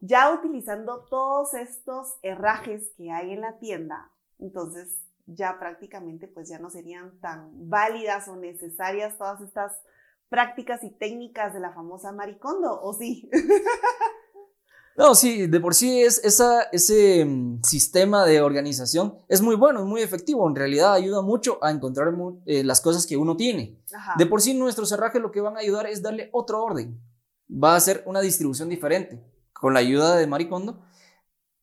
ya 0.00 0.32
utilizando 0.32 1.04
todos 1.08 1.54
estos 1.54 2.14
herrajes 2.22 2.92
que 2.96 3.10
hay 3.10 3.32
en 3.32 3.40
la 3.40 3.58
tienda, 3.58 4.10
entonces 4.38 5.04
ya 5.26 5.58
prácticamente 5.58 6.26
pues 6.28 6.48
ya 6.48 6.58
no 6.58 6.70
serían 6.70 7.18
tan 7.20 7.50
válidas 7.68 8.28
o 8.28 8.36
necesarias 8.36 9.18
todas 9.18 9.40
estas 9.40 9.72
prácticas 10.28 10.82
y 10.84 10.90
técnicas 10.90 11.54
de 11.54 11.60
la 11.60 11.72
famosa 11.72 12.12
maricondo, 12.12 12.80
¿o 12.80 12.94
sí? 12.94 13.30
No, 14.98 15.14
sí, 15.14 15.46
de 15.46 15.60
por 15.60 15.76
sí 15.76 16.02
es 16.02 16.20
esa, 16.24 16.62
ese 16.72 17.24
mm, 17.24 17.62
sistema 17.62 18.26
de 18.26 18.40
organización 18.40 19.14
es 19.28 19.40
muy 19.40 19.54
bueno, 19.54 19.78
es 19.78 19.86
muy 19.86 20.02
efectivo. 20.02 20.48
En 20.48 20.56
realidad 20.56 20.92
ayuda 20.92 21.22
mucho 21.22 21.62
a 21.62 21.70
encontrar 21.70 22.12
eh, 22.46 22.64
las 22.64 22.80
cosas 22.80 23.06
que 23.06 23.16
uno 23.16 23.36
tiene. 23.36 23.78
Ajá. 23.94 24.14
De 24.18 24.26
por 24.26 24.42
sí 24.42 24.54
nuestros 24.54 24.90
herrajes 24.90 25.22
lo 25.22 25.30
que 25.30 25.40
van 25.40 25.56
a 25.56 25.60
ayudar 25.60 25.86
es 25.86 26.02
darle 26.02 26.30
otro 26.32 26.64
orden. 26.64 27.00
Va 27.48 27.76
a 27.76 27.80
ser 27.80 28.02
una 28.06 28.20
distribución 28.20 28.68
diferente. 28.68 29.22
Con 29.60 29.74
la 29.74 29.80
ayuda 29.80 30.16
de 30.16 30.26
Maricondo, 30.26 30.82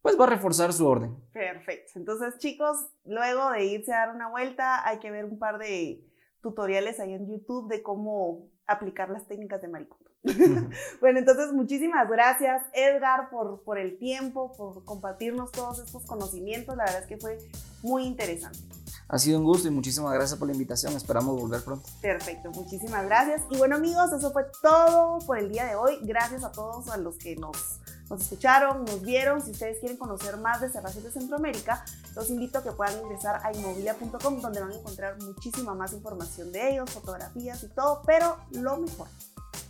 pues 0.02 0.20
va 0.20 0.26
a 0.26 0.30
reforzar 0.30 0.74
su 0.74 0.86
orden. 0.88 1.16
Perfecto. 1.34 1.94
Entonces, 1.96 2.38
chicos, 2.38 2.78
luego 3.06 3.50
de 3.52 3.66
irse 3.66 3.94
a 3.94 4.06
dar 4.06 4.16
una 4.16 4.30
vuelta, 4.30 4.88
hay 4.88 5.00
que 5.00 5.12
ver 5.12 5.26
un 5.26 5.40
par 5.40 5.58
de 5.58 6.06
tutoriales 6.42 7.00
ahí 7.00 7.14
en 7.14 7.28
YouTube 7.28 7.70
de 7.70 7.82
cómo 7.82 8.50
aplicar 8.68 9.10
las 9.10 9.28
técnicas 9.28 9.62
de 9.62 9.68
maricondo. 9.68 10.12
bueno, 11.02 11.20
entonces, 11.20 11.54
muchísimas 11.54 12.10
gracias, 12.10 12.64
Edgar, 12.74 13.30
por, 13.30 13.64
por 13.64 13.80
el 13.80 13.98
tiempo, 13.98 14.56
por 14.56 14.84
compartirnos 14.86 15.52
todos 15.52 15.80
estos 15.80 16.06
conocimientos. 16.06 16.76
La 16.76 16.84
verdad 16.86 17.02
es 17.02 17.08
que 17.08 17.18
fue 17.18 17.38
muy 17.82 18.04
interesante. 18.06 18.60
Ha 19.08 19.20
sido 19.20 19.38
un 19.38 19.46
gusto 19.46 19.68
y 19.68 19.72
muchísimas 19.72 20.14
gracias 20.14 20.38
por 20.40 20.48
la 20.48 20.54
invitación. 20.54 20.94
Esperamos 20.94 21.40
volver 21.40 21.64
pronto. 21.64 21.88
Perfecto, 22.02 22.50
muchísimas 22.50 23.06
gracias. 23.06 23.44
Y 23.52 23.58
bueno 23.58 23.76
amigos, 23.76 24.12
eso 24.12 24.32
fue 24.32 24.46
todo 24.64 25.20
por 25.20 25.38
el 25.38 25.52
día 25.52 25.66
de 25.66 25.76
hoy. 25.76 26.00
Gracias 26.02 26.44
a 26.44 26.52
todos 26.52 26.90
a 26.90 26.98
los 26.98 27.18
que 27.18 27.36
nos, 27.36 27.82
nos 28.10 28.22
escucharon, 28.22 28.86
nos 28.86 29.02
vieron. 29.02 29.42
Si 29.42 29.52
ustedes 29.52 29.80
quieren 29.80 29.98
conocer 29.98 30.38
más 30.38 30.62
de 30.62 30.70
Cerrajes 30.70 31.04
de 31.04 31.12
Centroamérica, 31.12 31.84
los 32.16 32.30
invito 32.30 32.60
a 32.60 32.64
que 32.64 32.72
puedan 32.72 33.00
ingresar 33.02 33.42
a 33.44 33.52
inmobilia.com 33.54 34.42
donde 34.42 34.62
van 34.62 34.72
a 34.72 34.76
encontrar 34.76 35.22
muchísima 35.22 35.74
más 35.74 35.94
información 35.94 36.52
de 36.52 36.72
ellos, 36.74 36.90
fotografías 36.92 37.64
y 37.64 37.68
todo. 37.70 38.02
Pero 38.06 38.38
lo 38.52 38.78
mejor, 38.78 39.08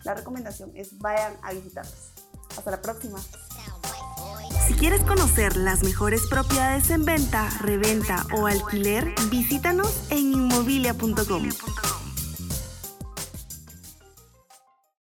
la 0.04 0.14
recomendación 0.14 0.72
es 0.76 0.98
vayan 1.00 1.34
a 1.42 1.54
visitarlos. 1.54 2.12
Hasta 2.58 2.72
la 2.72 2.82
próxima. 2.82 3.20
Si 4.68 4.74
quieres 4.74 5.02
conocer 5.04 5.58
las 5.58 5.84
mejores 5.84 6.26
propiedades 6.28 6.90
en 6.90 7.06
venta, 7.06 7.50
reventa 7.62 8.26
o 8.36 8.48
alquiler, 8.48 9.14
visítanos 9.30 10.12
en 10.12 10.34
inmobilia.com. 10.34 11.50